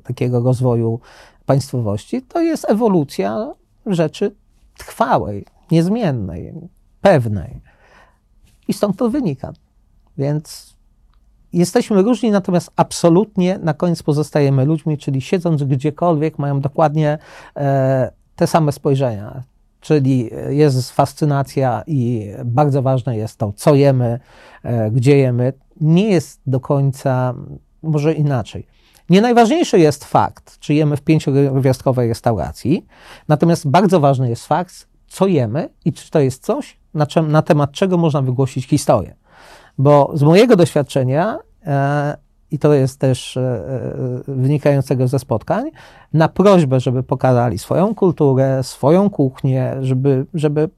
[0.04, 1.00] takiego rozwoju
[1.46, 3.54] państwowości, to jest ewolucja
[3.86, 4.36] rzeczy
[4.78, 6.54] trwałej, niezmiennej,
[7.02, 7.62] pewnej.
[8.68, 9.54] I stąd to wynika.
[10.18, 10.77] Więc
[11.54, 17.18] jesteśmy różni, natomiast absolutnie na koniec pozostajemy ludźmi, czyli siedząc gdziekolwiek, mają dokładnie
[17.56, 19.44] e, te same spojrzenia.
[19.80, 24.20] Czyli jest fascynacja i bardzo ważne jest to, co jemy,
[24.64, 25.54] e, gdzie jemy.
[25.82, 27.34] Nie jest do końca,
[27.84, 28.68] może inaczej.
[29.10, 32.86] Nie najważniejszy jest fakt, czy jemy w pięciogwiazdkowej restauracji,
[33.28, 37.42] natomiast bardzo ważny jest fakt, co jemy i czy to jest coś, na, czym, na
[37.42, 39.16] temat czego można wygłosić historię.
[39.78, 42.18] Bo z mojego doświadczenia, e,
[42.52, 45.72] i to jest też e, e, wynikającego ze spotkań,
[46.14, 50.70] na prośbę, żeby pokazali swoją kulturę, swoją kuchnię, żeby, żeby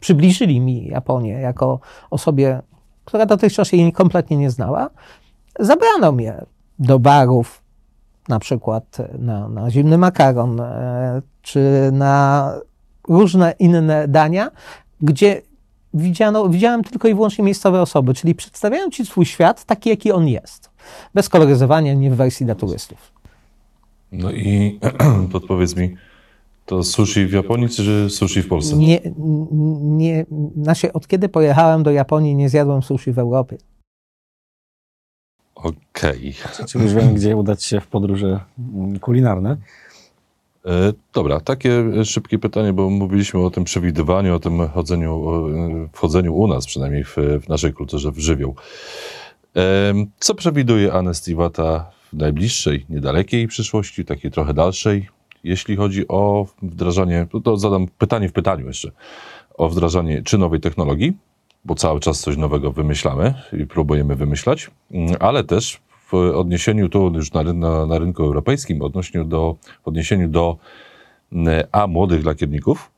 [0.00, 1.80] przybliżyli mi Japonię jako
[2.10, 2.62] osobie,
[3.04, 4.90] która dotychczas jej kompletnie nie znała,
[5.60, 6.44] zabrano mnie
[6.78, 7.62] do barów,
[8.28, 10.62] na przykład na, na zimny makaron,
[11.42, 12.52] czy na
[13.08, 14.50] różne inne dania,
[15.00, 15.42] gdzie
[15.98, 20.28] widziano, widziałem tylko i wyłącznie miejscowe osoby, czyli przedstawiają ci swój świat taki, jaki on
[20.28, 20.70] jest.
[21.14, 23.12] Bez koloryzowania, nie w wersji dla turystów.
[24.12, 24.80] No i
[25.32, 25.96] podpowiedz mi,
[26.66, 28.76] to sushi w Japonii, czy sushi w Polsce?
[28.76, 29.00] Nie,
[29.80, 30.26] nie,
[30.62, 33.56] znaczy od kiedy pojechałem do Japonii, nie zjadłem sushi w Europie.
[35.54, 36.34] Okej.
[36.54, 36.66] Okay.
[36.66, 38.40] Czyli już wiem, gdzie udać się w podróże
[39.00, 39.56] kulinarne.
[40.68, 45.24] E, dobra, takie szybkie pytanie, bo mówiliśmy o tym przewidywaniu, o tym chodzeniu,
[45.92, 48.54] wchodzeniu u nas, przynajmniej w, w naszej kulturze, w żywioł.
[49.56, 55.08] E, co przewiduje Anestiwata w najbliższej, niedalekiej przyszłości, takiej trochę dalszej,
[55.44, 58.90] jeśli chodzi o wdrażanie, to zadam pytanie w pytaniu jeszcze,
[59.54, 61.12] o wdrażanie czy nowej technologii,
[61.64, 64.70] bo cały czas coś nowego wymyślamy i próbujemy wymyślać,
[65.20, 65.80] ale też
[66.12, 70.56] w odniesieniu tu już na, na, na rynku europejskim, odnośnie do, w odniesieniu do
[71.72, 72.90] A młodych lakierników,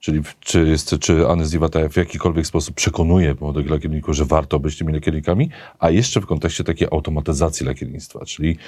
[0.00, 4.92] czyli czy, jest, czy Anezivata w jakikolwiek sposób przekonuje młodych lakierników, że warto być tymi
[4.92, 8.58] lakiernikami, a jeszcze w kontekście takiej automatyzacji lakiernictwa, czyli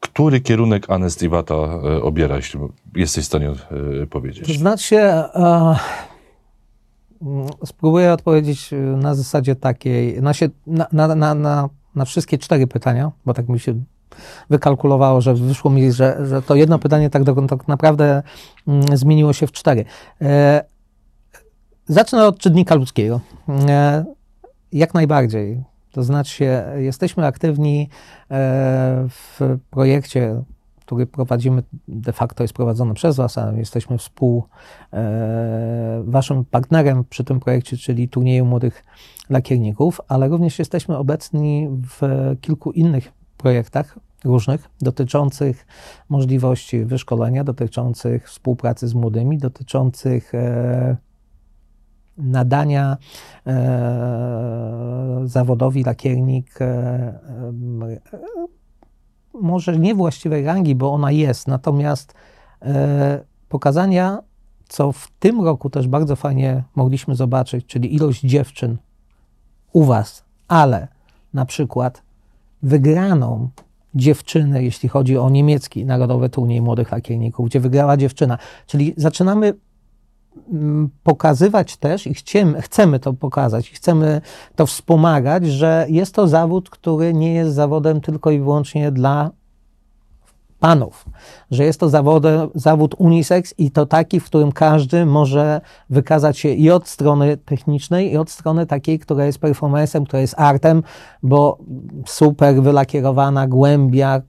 [0.00, 2.60] który kierunek Anezivata e, obiera, jeśli
[2.94, 3.50] jesteś w stanie
[4.02, 4.46] e, powiedzieć?
[4.46, 4.96] To znaczy,
[5.34, 5.78] uh,
[7.64, 10.32] spróbuję odpowiedzieć na zasadzie takiej, na,
[10.66, 11.68] na, na, na na
[12.04, 13.74] wszystkie cztery pytania, bo tak mi się
[14.50, 18.22] wykalkulowało, że wyszło mi, że, że to jedno pytanie tak, tak naprawdę
[18.68, 19.84] mm, zmieniło się w cztery.
[20.22, 20.64] E,
[21.86, 23.20] zacznę od czynnika ludzkiego.
[23.68, 24.04] E,
[24.72, 25.64] jak najbardziej.
[25.92, 27.88] To znaczy, jesteśmy aktywni
[28.30, 30.42] e, w projekcie,
[30.86, 34.44] który prowadzimy, de facto jest prowadzony przez Was, a jesteśmy współ
[34.92, 38.84] e, Waszym partnerem przy tym projekcie, czyli turnieju młodych
[39.30, 42.00] lakierników, ale również jesteśmy obecni w
[42.40, 45.66] kilku innych projektach różnych dotyczących
[46.08, 50.96] możliwości wyszkolenia, dotyczących współpracy z młodymi, dotyczących e,
[52.18, 52.96] nadania
[53.46, 57.18] e, zawodowi lakiernik e,
[59.40, 62.14] może nie właściwej rangi, bo ona jest, natomiast
[63.48, 64.18] pokazania,
[64.68, 68.76] co w tym roku też bardzo fajnie mogliśmy zobaczyć, czyli ilość dziewczyn
[69.72, 70.88] u Was, ale
[71.34, 72.02] na przykład
[72.62, 73.48] wygraną
[73.94, 78.38] dziewczyny, jeśli chodzi o niemiecki narodowy turniej młodych lakierników, gdzie wygrała dziewczyna.
[78.66, 79.54] Czyli zaczynamy
[81.02, 84.20] pokazywać też i chcemy, chcemy to pokazać, chcemy
[84.56, 89.30] to wspomagać, że jest to zawód, który nie jest zawodem tylko i wyłącznie dla
[90.60, 91.04] panów,
[91.50, 96.48] że jest to zawody, zawód unisex i to taki, w którym każdy może wykazać się
[96.48, 100.82] i od strony technicznej, i od strony takiej, która jest performancem, która jest artem,
[101.22, 101.58] bo
[102.06, 104.22] super wylakierowana głębia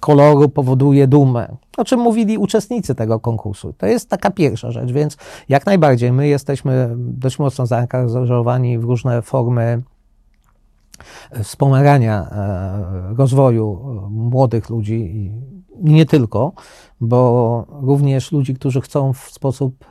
[0.00, 1.56] koloru powoduje dumę.
[1.76, 3.72] O czym mówili uczestnicy tego konkursu.
[3.72, 5.16] To jest taka pierwsza rzecz, więc
[5.48, 9.82] jak najbardziej my jesteśmy dość mocno zaangażowani w różne formy
[11.42, 15.32] wspomagania e, rozwoju e, młodych ludzi i
[15.92, 16.52] nie tylko,
[17.00, 19.84] bo również ludzi, którzy chcą w sposób,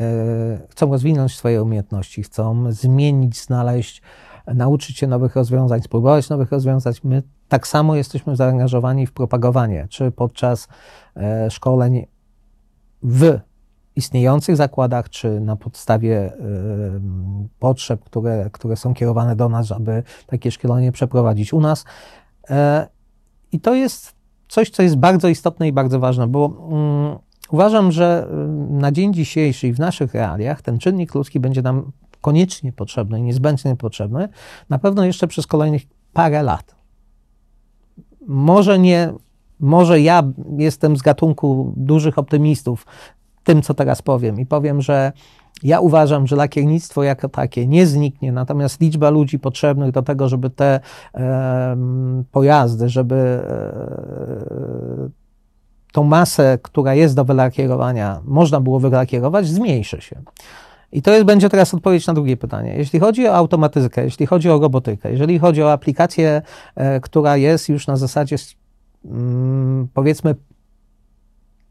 [0.00, 4.02] e, chcą rozwinąć swoje umiejętności, chcą zmienić, znaleźć,
[4.54, 6.94] nauczyć się nowych rozwiązań, spróbować nowych rozwiązań.
[7.04, 10.68] My tak samo jesteśmy zaangażowani w propagowanie, czy podczas
[11.50, 12.06] szkoleń
[13.02, 13.38] w
[13.96, 16.32] istniejących zakładach, czy na podstawie
[17.58, 21.84] potrzeb, które, które są kierowane do nas, aby takie szkolenie przeprowadzić u nas.
[22.50, 22.88] E,
[23.52, 24.14] I to jest
[24.48, 27.18] coś, co jest bardzo istotne i bardzo ważne, bo mm,
[27.50, 28.28] uważam, że
[28.70, 33.22] na dzień dzisiejszy i w naszych realiach ten czynnik ludzki będzie nam koniecznie potrzebny i
[33.22, 34.28] niezbędnie potrzebny,
[34.70, 35.82] na pewno jeszcze przez kolejnych
[36.12, 36.74] parę lat.
[38.26, 39.12] Może nie,
[39.60, 40.22] może ja
[40.56, 42.86] jestem z gatunku dużych optymistów,
[43.44, 44.40] tym, co teraz powiem.
[44.40, 45.12] I powiem, że
[45.62, 50.50] ja uważam, że lakiernictwo jako takie nie zniknie, natomiast liczba ludzi potrzebnych do tego, żeby
[50.50, 50.80] te
[51.14, 51.76] e,
[52.32, 55.08] pojazdy, żeby e,
[55.92, 60.22] tą masę, która jest do wylakierowania, można było wylakierować, zmniejszy się.
[60.92, 62.74] I to jest, będzie teraz odpowiedź na drugie pytanie.
[62.76, 66.42] Jeśli chodzi o automatykę, jeśli chodzi o robotykę, jeżeli chodzi o aplikację,
[66.74, 68.36] e, która jest już na zasadzie,
[69.04, 70.34] mm, powiedzmy,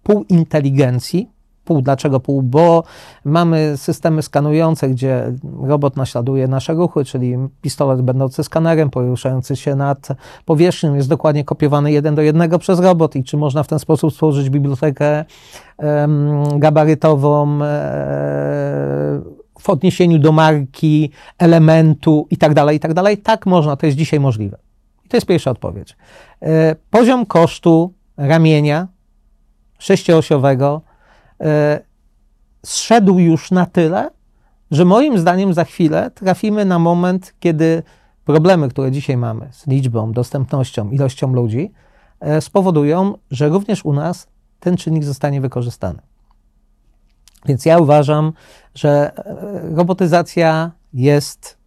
[0.04, 1.32] półinteligencji,
[1.66, 1.82] pół.
[1.82, 2.42] Dlaczego pół?
[2.42, 2.84] Bo
[3.26, 5.34] mamy systemy skanujące, gdzie
[5.64, 10.08] robot naśladuje nasze ruchy, czyli pistolet będący skanerem, poruszający się nad
[10.46, 14.14] powierzchnią, jest dokładnie kopiowany jeden do jednego przez robot i czy można w ten sposób
[14.14, 15.26] stworzyć bibliotekę
[15.78, 19.22] um, gabarytową e,
[19.60, 22.94] w odniesieniu do marki, elementu i tak dalej, i tak.
[23.24, 24.58] Tak można, to jest dzisiaj możliwe.
[25.06, 25.98] I to jest pierwsza odpowiedź.
[26.42, 28.88] E, poziom kosztu ramienia
[29.80, 30.91] sześcioosiowego E,
[32.66, 34.10] zszedł już na tyle,
[34.72, 37.84] że moim zdaniem za chwilę trafimy na moment, kiedy
[38.26, 41.72] problemy, które dzisiaj mamy z liczbą, dostępnością, ilością ludzi,
[42.20, 44.28] e, spowodują, że również u nas
[44.60, 46.00] ten czynnik zostanie wykorzystany.
[47.46, 48.34] Więc ja uważam,
[48.76, 51.58] że e, robotyzacja jest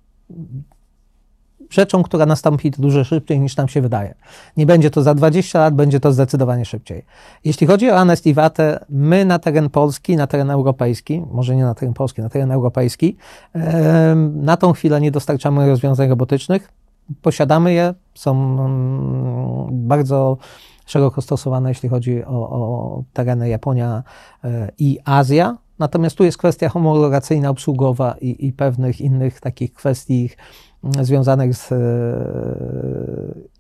[1.71, 4.15] rzeczą, która nastąpi dużo szybciej niż nam się wydaje.
[4.57, 7.05] Nie będzie to za 20 lat, będzie to zdecydowanie szybciej.
[7.45, 11.65] Jeśli chodzi o Anest i Watę, my na teren Polski, na teren europejski, może nie
[11.65, 13.17] na teren Polski, na teren europejski,
[14.35, 16.73] na tą chwilę nie dostarczamy rozwiązań robotycznych.
[17.23, 20.37] Posiadamy je, są mm, bardzo
[20.87, 24.03] szeroko stosowane, jeśli chodzi o, o tereny Japonia
[24.45, 25.57] e, i Azja.
[25.79, 30.31] Natomiast tu jest kwestia homologacyjna, obsługowa i, i pewnych innych takich kwestii
[31.01, 31.77] związanych z, e,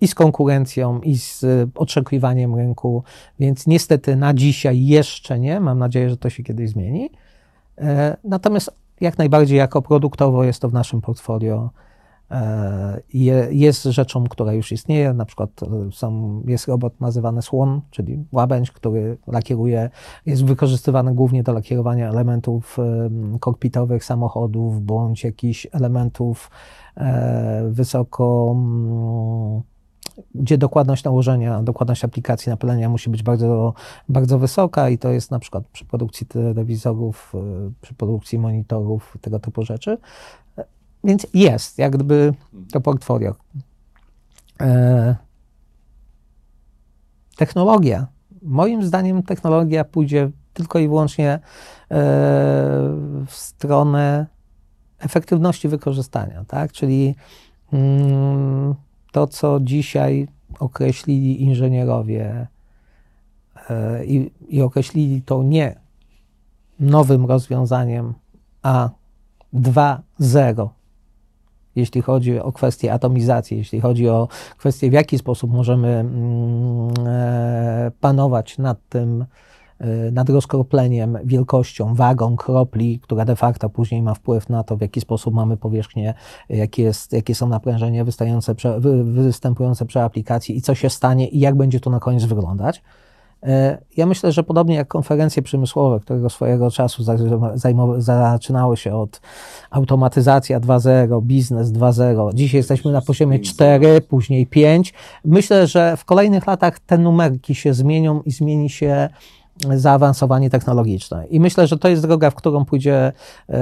[0.01, 1.45] i z konkurencją, i z
[1.75, 3.03] oczekiwaniem rynku,
[3.39, 5.61] więc niestety na dzisiaj jeszcze nie.
[5.61, 7.11] Mam nadzieję, że to się kiedyś zmieni.
[7.79, 11.71] E, natomiast jak najbardziej jako produktowo jest to w naszym portfolio
[13.51, 15.13] jest rzeczą, która już istnieje.
[15.13, 15.51] Na przykład
[15.93, 19.91] są, jest robot nazywany Swan, czyli łabędź, który lakieruje,
[20.27, 22.77] jest wykorzystywany głównie do lakierowania elementów
[23.41, 26.51] kokpitowych samochodów bądź jakichś elementów
[26.97, 29.63] E, wysoko, mm,
[30.35, 33.75] gdzie dokładność nałożenia, dokładność aplikacji napylenia musi być bardzo,
[34.09, 39.39] bardzo wysoka i to jest na przykład przy produkcji telewizorów, e, przy produkcji monitorów, tego
[39.39, 39.99] typu rzeczy.
[41.05, 42.35] E, więc jest, jak gdyby
[42.73, 43.35] to portfolio.
[47.37, 48.07] Technologia.
[48.43, 51.41] Moim zdaniem technologia pójdzie tylko i wyłącznie
[53.27, 54.27] w stronę
[54.99, 56.73] efektywności wykorzystania, tak?
[56.73, 57.15] Czyli
[57.73, 58.75] mm,
[59.13, 60.29] to, co dzisiaj
[60.59, 62.47] określili inżynierowie
[63.71, 65.81] e, i, i określili to nie
[66.81, 68.15] nowym rozwiązaniem,
[68.63, 68.91] a
[69.55, 70.69] 2.0,
[71.77, 77.91] jeśli chodzi o kwestię atomizacji, jeśli chodzi o kwestię, w jaki sposób możemy mm, e,
[78.01, 79.25] panować nad tym,
[79.81, 84.81] y, nad rozkropleniem, wielkością, wagą kropli, która de facto później ma wpływ na to, w
[84.81, 86.15] jaki sposób mamy powierzchnię,
[86.49, 88.55] jakie, jest, jakie są naprężenia wystające,
[89.05, 92.83] występujące przy aplikacji i co się stanie i jak będzie to na koniec wyglądać.
[93.45, 97.03] E, Ja myślę, że podobnie jak konferencje przemysłowe, które swojego czasu
[97.99, 99.21] zaczynały się od
[99.71, 104.95] automatyzacja 2.0, biznes 2.0, dzisiaj jesteśmy na poziomie 4, później 5.
[105.25, 109.09] Myślę, że w kolejnych latach te numerki się zmienią i zmieni się
[109.75, 111.27] zaawansowanie technologiczne.
[111.27, 113.13] I myślę, że to jest droga, w którą pójdzie
[113.49, 113.53] e,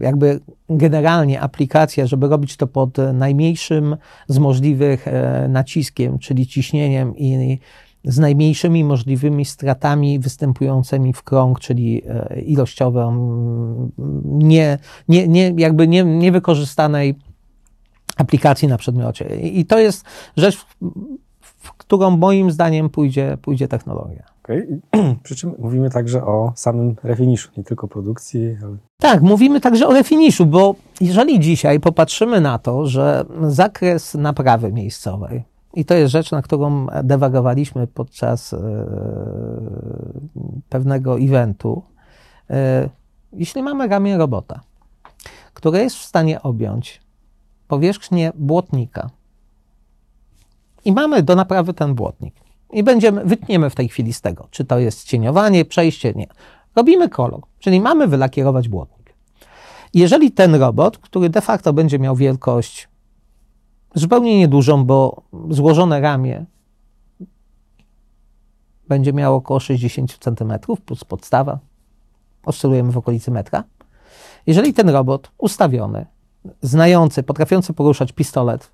[0.00, 3.96] jakby generalnie aplikacja, żeby robić to pod najmniejszym
[4.28, 7.58] z możliwych e, naciskiem, czyli ciśnieniem i
[8.04, 13.90] z najmniejszymi możliwymi stratami występującymi w krąg, czyli e, ilościową, mm,
[14.24, 14.78] nie,
[15.08, 17.14] nie, nie, jakby nie, niewykorzystanej
[18.16, 19.36] aplikacji na przedmiocie.
[19.40, 20.04] I to jest
[20.36, 20.66] rzecz,
[21.40, 24.24] w, którą moim zdaniem pójdzie, pójdzie technologia.
[24.44, 24.80] Okej.
[25.22, 29.92] Przy czym mówimy także o samym refiniszu, nie tylko produkcji, ale Tak, mówimy także o
[29.92, 35.44] refiniszu, bo jeżeli dzisiaj popatrzymy na to, że zakres naprawy miejscowej,
[35.74, 38.58] i to jest rzecz, na którą dewagowaliśmy podczas e,
[40.68, 41.82] pewnego eventu,
[42.50, 42.88] e,
[43.32, 44.60] jeśli mamy ramię robota,
[45.54, 47.02] które jest w stanie objąć
[47.68, 49.10] powierzchnię błotnika
[50.84, 52.34] i mamy do naprawy ten błotnik
[52.72, 56.26] i będziemy, wytniemy w tej chwili z tego, czy to jest cieniowanie, przejście, nie.
[56.76, 59.14] Robimy kolor, czyli mamy wylakierować błotnik.
[59.94, 62.88] Jeżeli ten robot, który de facto będzie miał wielkość
[63.94, 66.44] zupełnie niedużą, bo złożone ramię
[68.88, 70.52] będzie miało około 60 cm
[70.84, 71.58] plus podstawa,
[72.44, 73.64] oscylujemy w okolicy metra.
[74.46, 76.06] Jeżeli ten robot ustawiony,
[76.62, 78.70] znający, potrafiący poruszać pistolet,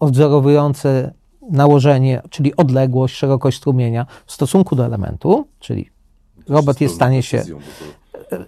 [0.00, 1.12] odwzorowujący
[1.50, 5.90] nałożenie, czyli odległość, szerokość strumienia w stosunku do elementu, czyli
[6.48, 7.44] robot jest w stanie się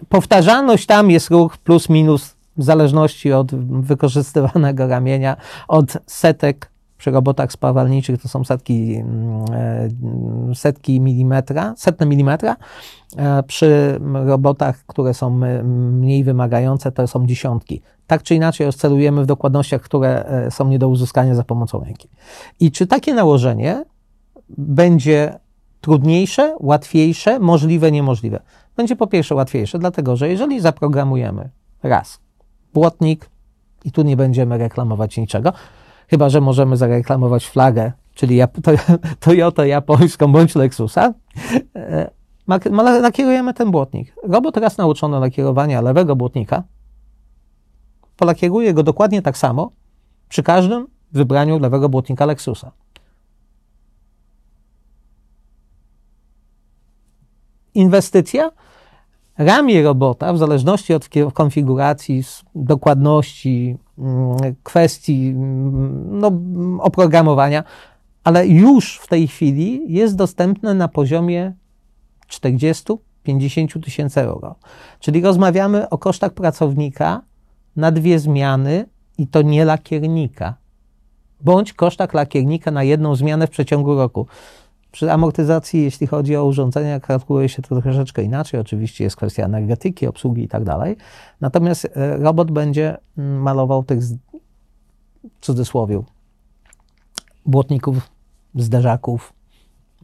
[0.09, 5.37] powtarzalność tam jest ruch plus minus zależności od wykorzystywanego ramienia,
[5.67, 9.45] od setek przy robotach spawalniczych to są setki, mm,
[10.51, 12.55] e, setki milimetra, setne milimetra.
[13.17, 15.29] E, Przy robotach, które są
[15.63, 17.81] mniej wymagające, to są dziesiątki.
[18.07, 22.09] Tak czy inaczej oscylujemy w dokładnościach, które e, są nie do uzyskania za pomocą ręki.
[22.59, 23.85] I czy takie nałożenie
[24.57, 25.39] będzie
[25.81, 28.39] trudniejsze, łatwiejsze, możliwe, niemożliwe?
[28.77, 31.49] Będzie po pierwsze łatwiejsze, dlatego że jeżeli zaprogramujemy
[31.83, 32.19] raz
[32.73, 33.29] błotnik
[33.85, 35.53] i tu nie będziemy reklamować niczego,
[36.07, 38.39] chyba że możemy zareklamować flagę, czyli
[39.19, 41.13] Toyota japońską bądź Lexusa,
[41.75, 42.09] e,
[43.01, 44.15] lakierujemy ten błotnik.
[44.23, 46.63] Robot raz nauczony lakierowania lewego błotnika
[48.19, 49.71] polakieruje go dokładnie tak samo
[50.29, 52.71] przy każdym wybraniu lewego błotnika Lexusa.
[57.73, 58.51] Inwestycja
[59.39, 62.23] ramię robota, w zależności od konfiguracji,
[62.55, 67.63] dokładności, mm, kwestii mm, no, mm, oprogramowania,
[68.23, 71.53] ale już w tej chwili jest dostępne na poziomie
[72.27, 74.55] 40-50 tysięcy euro.
[74.99, 77.21] Czyli rozmawiamy o kosztach pracownika
[77.75, 78.85] na dwie zmiany
[79.17, 80.55] i to nie lakiernika,
[81.41, 84.27] bądź kosztach lakiernika na jedną zmianę w przeciągu roku.
[84.91, 88.59] Przy amortyzacji, jeśli chodzi o urządzenia, kalkuluje się to troszeczkę inaczej.
[88.59, 90.97] Oczywiście jest kwestia energetyki, obsługi i tak dalej.
[91.41, 94.17] Natomiast e, robot będzie mm, malował tych, w
[95.41, 96.01] cudzysłowie,
[97.45, 98.11] błotników,
[98.55, 99.33] zderzaków,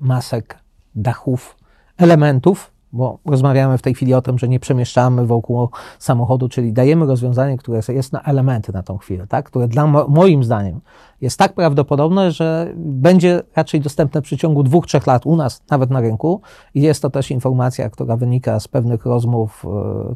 [0.01, 0.59] masek,
[0.95, 1.57] dachów,
[1.97, 5.69] elementów, bo rozmawiamy w tej chwili o tym, że nie przemieszczamy wokół
[5.99, 9.45] samochodu, czyli dajemy rozwiązanie, które jest na elementy na tą chwilę, tak?
[9.45, 10.81] które dla mo- moim zdaniem
[11.22, 15.89] jest tak prawdopodobne, że będzie raczej dostępne w przeciągu dwóch, trzech lat u nas, nawet
[15.89, 16.41] na rynku.
[16.74, 20.16] I jest to też informacja, która wynika z pewnych rozmów e,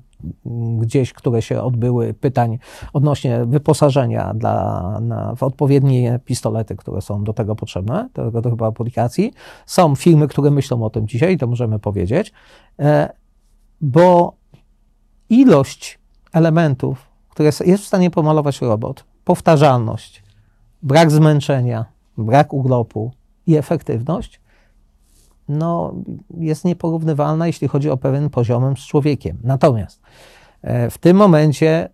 [0.80, 2.60] gdzieś, które się odbyły, pytań
[2.94, 8.66] odnośnie wyposażenia dla, na, w odpowiednie pistolety, które są do tego potrzebne, do tego typu
[8.66, 9.34] aplikacji.
[9.66, 12.34] Są firmy, które myślą o tym dzisiaj, to możemy powiedzieć,
[12.80, 13.10] e,
[13.82, 14.34] bo
[15.30, 16.00] ilość
[16.34, 20.24] elementów, które jest w stanie pomalować robot, powtarzalność,
[20.84, 21.86] brak zmęczenia,
[22.18, 23.12] brak urlopu
[23.48, 24.42] i efektywność,
[25.50, 25.94] no,
[26.38, 29.38] jest nieporównywalna, jeśli chodzi o pewien poziomem z człowiekiem.
[29.44, 30.02] Natomiast
[30.62, 31.90] e, w tym momencie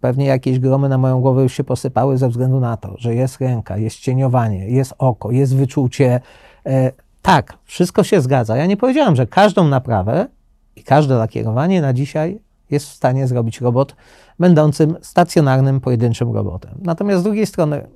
[0.00, 3.40] pewnie jakieś gromy na moją głowę już się posypały ze względu na to, że jest
[3.40, 6.20] ręka, jest cieniowanie, jest oko, jest wyczucie.
[6.66, 6.92] E,
[7.22, 8.56] Tak, wszystko się zgadza.
[8.56, 10.28] Ja nie powiedziałem, że każdą naprawę
[10.76, 12.40] i każde lakierowanie na dzisiaj
[12.72, 13.96] jest w stanie zrobić robot
[14.38, 16.78] będącym stacjonarnym, pojedynczym robotem.
[16.82, 17.88] Natomiast z drugiej strony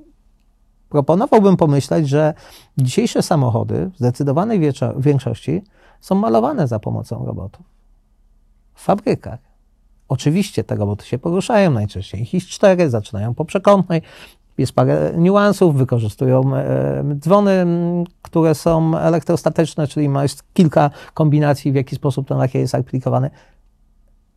[0.88, 2.34] proponowałbym pomyśleć, że
[2.78, 4.60] dzisiejsze samochody w zdecydowanej
[4.96, 5.62] większości
[6.00, 7.66] są malowane za pomocą robotów.
[8.74, 9.38] W fabrykach.
[10.08, 14.02] Oczywiście te roboty się poruszają, najczęściej ich jest cztery, zaczynają po przekątnej,
[14.58, 17.66] jest parę niuansów, wykorzystują e, dzwony,
[18.22, 23.30] które są elektrostatyczne, czyli jest kilka kombinacji, w jaki sposób ten lakier jest aplikowany.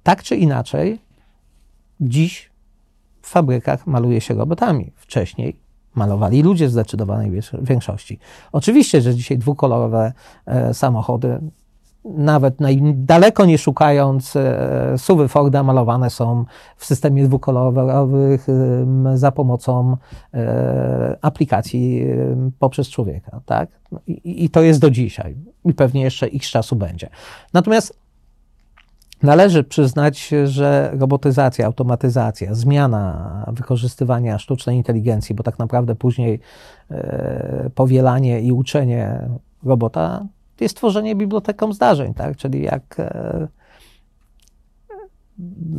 [0.04, 1.00] Tak czy inaczej,
[2.02, 2.50] dziś
[3.22, 4.92] w fabrykach maluje się robotami.
[4.96, 5.60] Wcześniej
[5.96, 7.32] malowali ludzie w zdecydowanej
[7.62, 8.20] większości.
[8.52, 10.14] Oczywiście, że dzisiaj dwukolorowe
[10.46, 11.40] e, samochody,
[12.06, 16.46] nawet naj, daleko nie szukając, e, suwy Forda malowane są
[16.78, 19.98] w systemie dwukolorowych em, za pomocą
[20.34, 22.06] e, aplikacji
[22.60, 23.42] poprzez człowieka.
[23.46, 23.70] Tak?
[24.08, 25.36] I, I to jest do dzisiaj.
[25.66, 27.10] I pewnie jeszcze x czasu będzie.
[27.54, 28.00] Natomiast
[29.24, 36.40] Należy przyznać, że robotyzacja, automatyzacja, zmiana wykorzystywania sztucznej inteligencji, bo tak naprawdę później
[36.92, 39.30] e, powielanie i uczenie
[39.64, 40.26] robota
[40.60, 42.38] jest tworzenie biblioteką zdarzeń, tak?
[42.38, 43.48] Czyli jak e,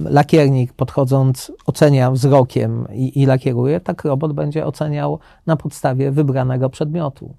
[0.04, 7.34] lakiernik podchodząc ocenia wzrokiem i, i lakieruje, tak robot będzie oceniał na podstawie wybranego przedmiotu.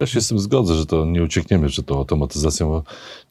[0.00, 2.82] Ja się z tym zgodzę, że to nie uciekniemy przed tą automatyzacją,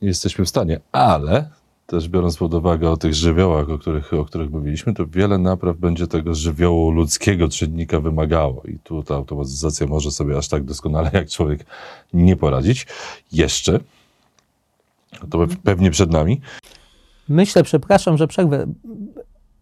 [0.01, 1.49] nie jesteśmy w stanie, ale
[1.88, 5.77] też biorąc pod uwagę o tych żywiołach, o których, o których mówiliśmy, to wiele napraw
[5.77, 11.09] będzie tego żywiołu ludzkiego czynnika wymagało i tu ta automatyzacja może sobie aż tak doskonale
[11.13, 11.65] jak człowiek
[12.13, 12.88] nie poradzić.
[13.31, 13.79] Jeszcze,
[15.29, 16.41] to pe- pewnie przed nami,
[17.29, 18.67] Myślę, przepraszam, że przerwę.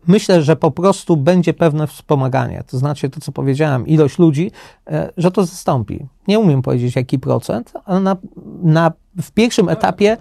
[0.07, 2.63] Myślę, że po prostu będzie pewne wspomaganie.
[2.67, 4.51] To znaczy, to co powiedziałem, ilość ludzi,
[4.88, 6.05] e, że to zastąpi.
[6.28, 8.17] Nie umiem powiedzieć, jaki procent, ale na,
[8.63, 10.17] na, w pierwszym etapie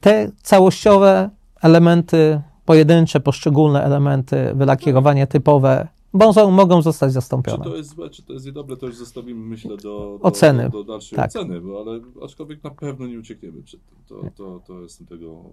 [0.00, 1.30] te całościowe
[1.62, 7.64] elementy, pojedyncze, poszczególne elementy wylakierowania typowe mogą, mogą zostać Czy zastąpione.
[7.64, 10.62] to jest złe, czy to jest niedobre, to już zostawimy, myślę, do, do, Oceny.
[10.62, 11.30] do, do dalszej Tak.
[11.30, 13.98] oceny, bo, ale aczkolwiek na pewno nie uciekniemy przed tym.
[14.06, 15.44] To, to, to jestem tego,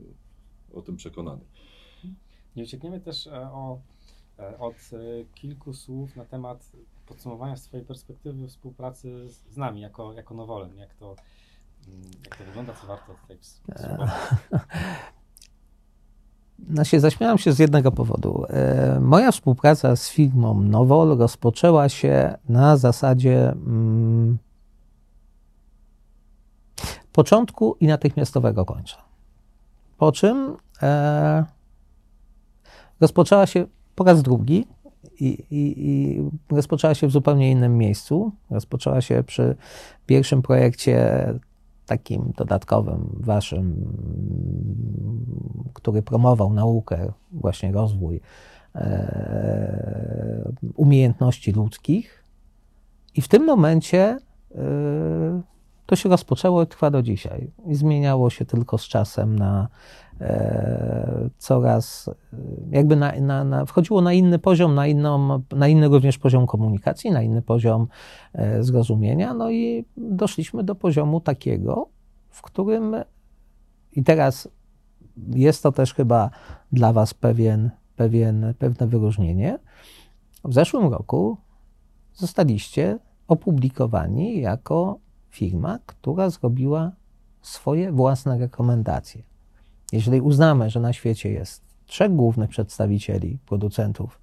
[0.73, 1.41] o tym przekonany.
[2.55, 3.79] Nie uciekniemy też e, o,
[4.39, 4.97] e, od e,
[5.35, 6.71] kilku słów na temat
[7.05, 10.77] podsumowania swojej perspektywy współpracy z, z nami jako, jako Nowolem.
[10.77, 11.15] Jak to,
[12.23, 13.37] jak to wygląda, co warto tutaj.
[16.69, 18.45] No się zaśmiałam się z jednego powodu.
[18.49, 24.37] E, Moja współpraca z firmą Nowol rozpoczęła się na zasadzie mm,
[27.11, 28.97] początku i natychmiastowego końca.
[29.97, 31.45] Po czym e,
[32.99, 33.65] rozpoczęła się
[33.95, 34.67] po raz drugi
[35.19, 36.21] i, i, i
[36.51, 38.31] rozpoczęła się w zupełnie innym miejscu.
[38.49, 39.55] Rozpoczęła się przy
[40.05, 41.25] pierwszym projekcie
[41.87, 43.85] takim dodatkowym waszym,
[45.73, 48.21] który promował naukę, właśnie rozwój
[48.75, 52.23] e, umiejętności ludzkich.
[53.15, 54.17] I w tym momencie
[54.55, 55.41] e,
[55.87, 57.51] to się rozpoczęło i trwa do dzisiaj.
[57.65, 59.67] I zmieniało się tylko z czasem na
[60.21, 62.37] e, coraz, e,
[62.71, 67.11] jakby na, na, na, wchodziło na inny poziom, na, inną, na inny również poziom komunikacji,
[67.11, 67.87] na inny poziom
[68.33, 69.33] e, zrozumienia.
[69.33, 71.87] No i doszliśmy do poziomu takiego,
[72.29, 72.95] w którym
[73.91, 74.49] i teraz
[75.27, 76.29] jest to też chyba
[76.71, 79.59] dla Was pewien, pewien, pewne wyróżnienie.
[80.43, 81.37] W zeszłym roku
[82.13, 84.99] zostaliście opublikowani jako
[85.37, 86.91] firma, która zrobiła
[87.41, 89.21] swoje własne rekomendacje.
[89.91, 94.21] Jeżeli uznamy, że na świecie jest trzech głównych przedstawicieli producentów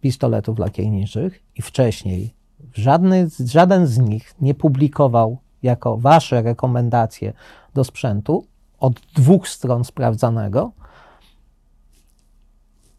[0.00, 2.34] pistoletów lakierniczych i wcześniej
[2.74, 7.32] żadny, żaden z nich nie publikował jako wasze rekomendacje
[7.74, 8.44] do sprzętu
[8.78, 10.72] od dwóch stron sprawdzanego,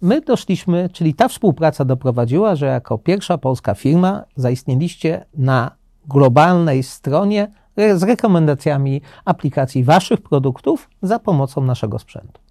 [0.01, 7.51] my doszliśmy, czyli ta współpraca doprowadziła, że jako pierwsza polska firma zaistnieliście na globalnej stronie
[7.95, 12.41] z rekomendacjami aplikacji waszych produktów za pomocą naszego sprzętu.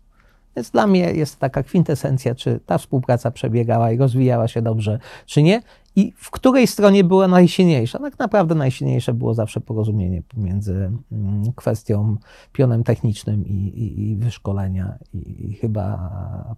[0.56, 5.42] Więc dla mnie jest taka kwintesencja, czy ta współpraca przebiegała i rozwijała się dobrze, czy
[5.42, 5.62] nie,
[5.96, 7.98] i w której stronie była najsilniejsza.
[7.98, 12.16] Tak naprawdę najsilniejsze było zawsze porozumienie pomiędzy mm, kwestią,
[12.52, 14.98] pionem technicznym i, i, i wyszkolenia.
[15.14, 16.10] I, I chyba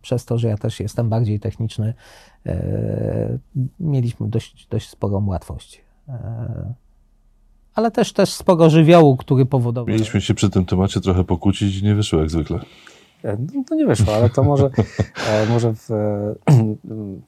[0.03, 1.95] przez to, że ja też jestem bardziej techniczny,
[2.47, 3.39] e,
[3.81, 5.90] mieliśmy dość, dość sporą łatwość.
[6.11, 6.75] E,
[7.75, 9.95] ale też, też sporo żywiołu, który powodował.
[9.95, 12.61] Mieliśmy się przy tym temacie trochę pokłócić i nie wyszło jak zwykle.
[13.25, 14.71] E, No, to nie wyszło, ale to może,
[15.31, 15.87] e, może w,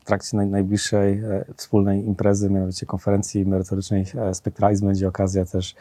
[0.01, 1.23] w trakcie naj, najbliższej
[1.57, 5.75] wspólnej imprezy, mianowicie konferencji merytorycznej Spectralizm, będzie okazja też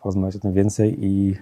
[0.00, 1.36] porozmawiać o tym więcej i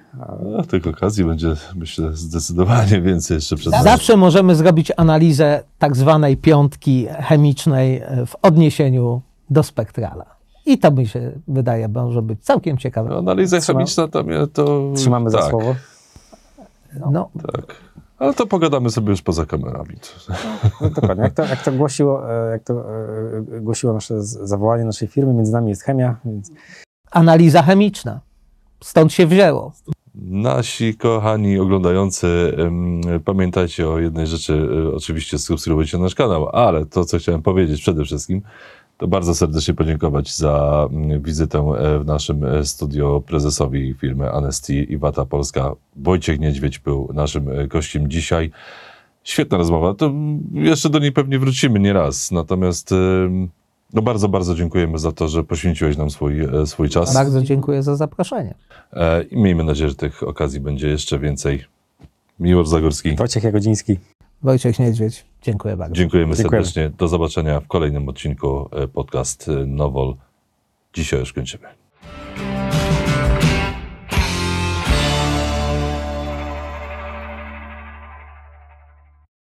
[0.59, 3.85] A tych okazji będzie, myślę, zdecydowanie więcej jeszcze przed nami.
[3.85, 10.34] Zawsze możemy zrobić analizę tak zwanej piątki chemicznej w odniesieniu do spektrala.
[10.67, 13.11] I to mi się wydaje, może być całkiem ciekawe.
[13.11, 14.93] No, Analiza chemiczna tam ja to...
[14.97, 15.75] Trzymamy za tak, słowo.
[17.11, 17.77] No, Tak.
[18.19, 19.97] Ale to pogadamy sobie już poza kamerami.
[20.81, 21.25] No, dokładnie.
[21.25, 25.53] Jak to, jak to, głosiło, e, jak to e, głosiło nasze zawołanie naszej firmy, między
[25.53, 26.51] nami jest chemia, więc
[27.11, 28.21] analiza chemiczna.
[28.83, 29.73] Stąd się wzięło.
[30.15, 32.57] Nasi kochani oglądający,
[33.25, 38.05] pamiętajcie o jednej rzeczy, e, oczywiście subskrybujcie nasz kanał, ale to, co chciałem powiedzieć przede
[38.05, 38.43] wszystkim,
[38.99, 44.75] to bardzo serdecznie podziękować za mm, wizytę e, w naszym e, studio prezesowi firmy Anesty
[44.75, 45.73] i Wata Polska.
[45.97, 48.51] Wojciech Niedźwiedź był naszym e, gościem dzisiaj.
[49.25, 52.91] Świetna rozmowa, to mm, jeszcze do niej pewnie wrócimy nie raz, natomiast
[53.93, 56.35] no bardzo, bardzo dziękujemy za to, że poświęciłeś nam swój,
[56.67, 57.15] swój czas.
[57.15, 58.55] Bardzo dziękuję za zaproszenie.
[59.31, 61.65] I miejmy nadzieję, że tych okazji będzie jeszcze więcej.
[62.41, 63.99] Miłosz Zagórski, Wojciech Jagodziński.
[64.43, 65.95] Wojciech Niedźwiedź, dziękuję bardzo.
[65.95, 66.67] dziękujemy Dziękujemy.
[66.67, 66.99] serdecznie.
[66.99, 70.15] Do zobaczenia w kolejnym odcinku e, podcast e, Nowol.
[70.95, 71.84] Dzisiaj już kończymy.